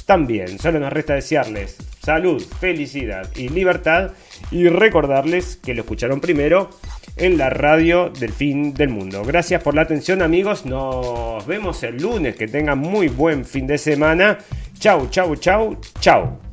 [0.06, 0.58] también.
[0.58, 4.12] Solo nos resta desearles salud, felicidad y libertad
[4.50, 6.70] y recordarles que lo escucharon primero
[7.16, 9.22] en la radio del fin del mundo.
[9.24, 13.78] Gracias por la atención amigos, nos vemos el lunes, que tengan muy buen fin de
[13.78, 14.38] semana.
[14.78, 16.49] Chau, chau, chau, chau.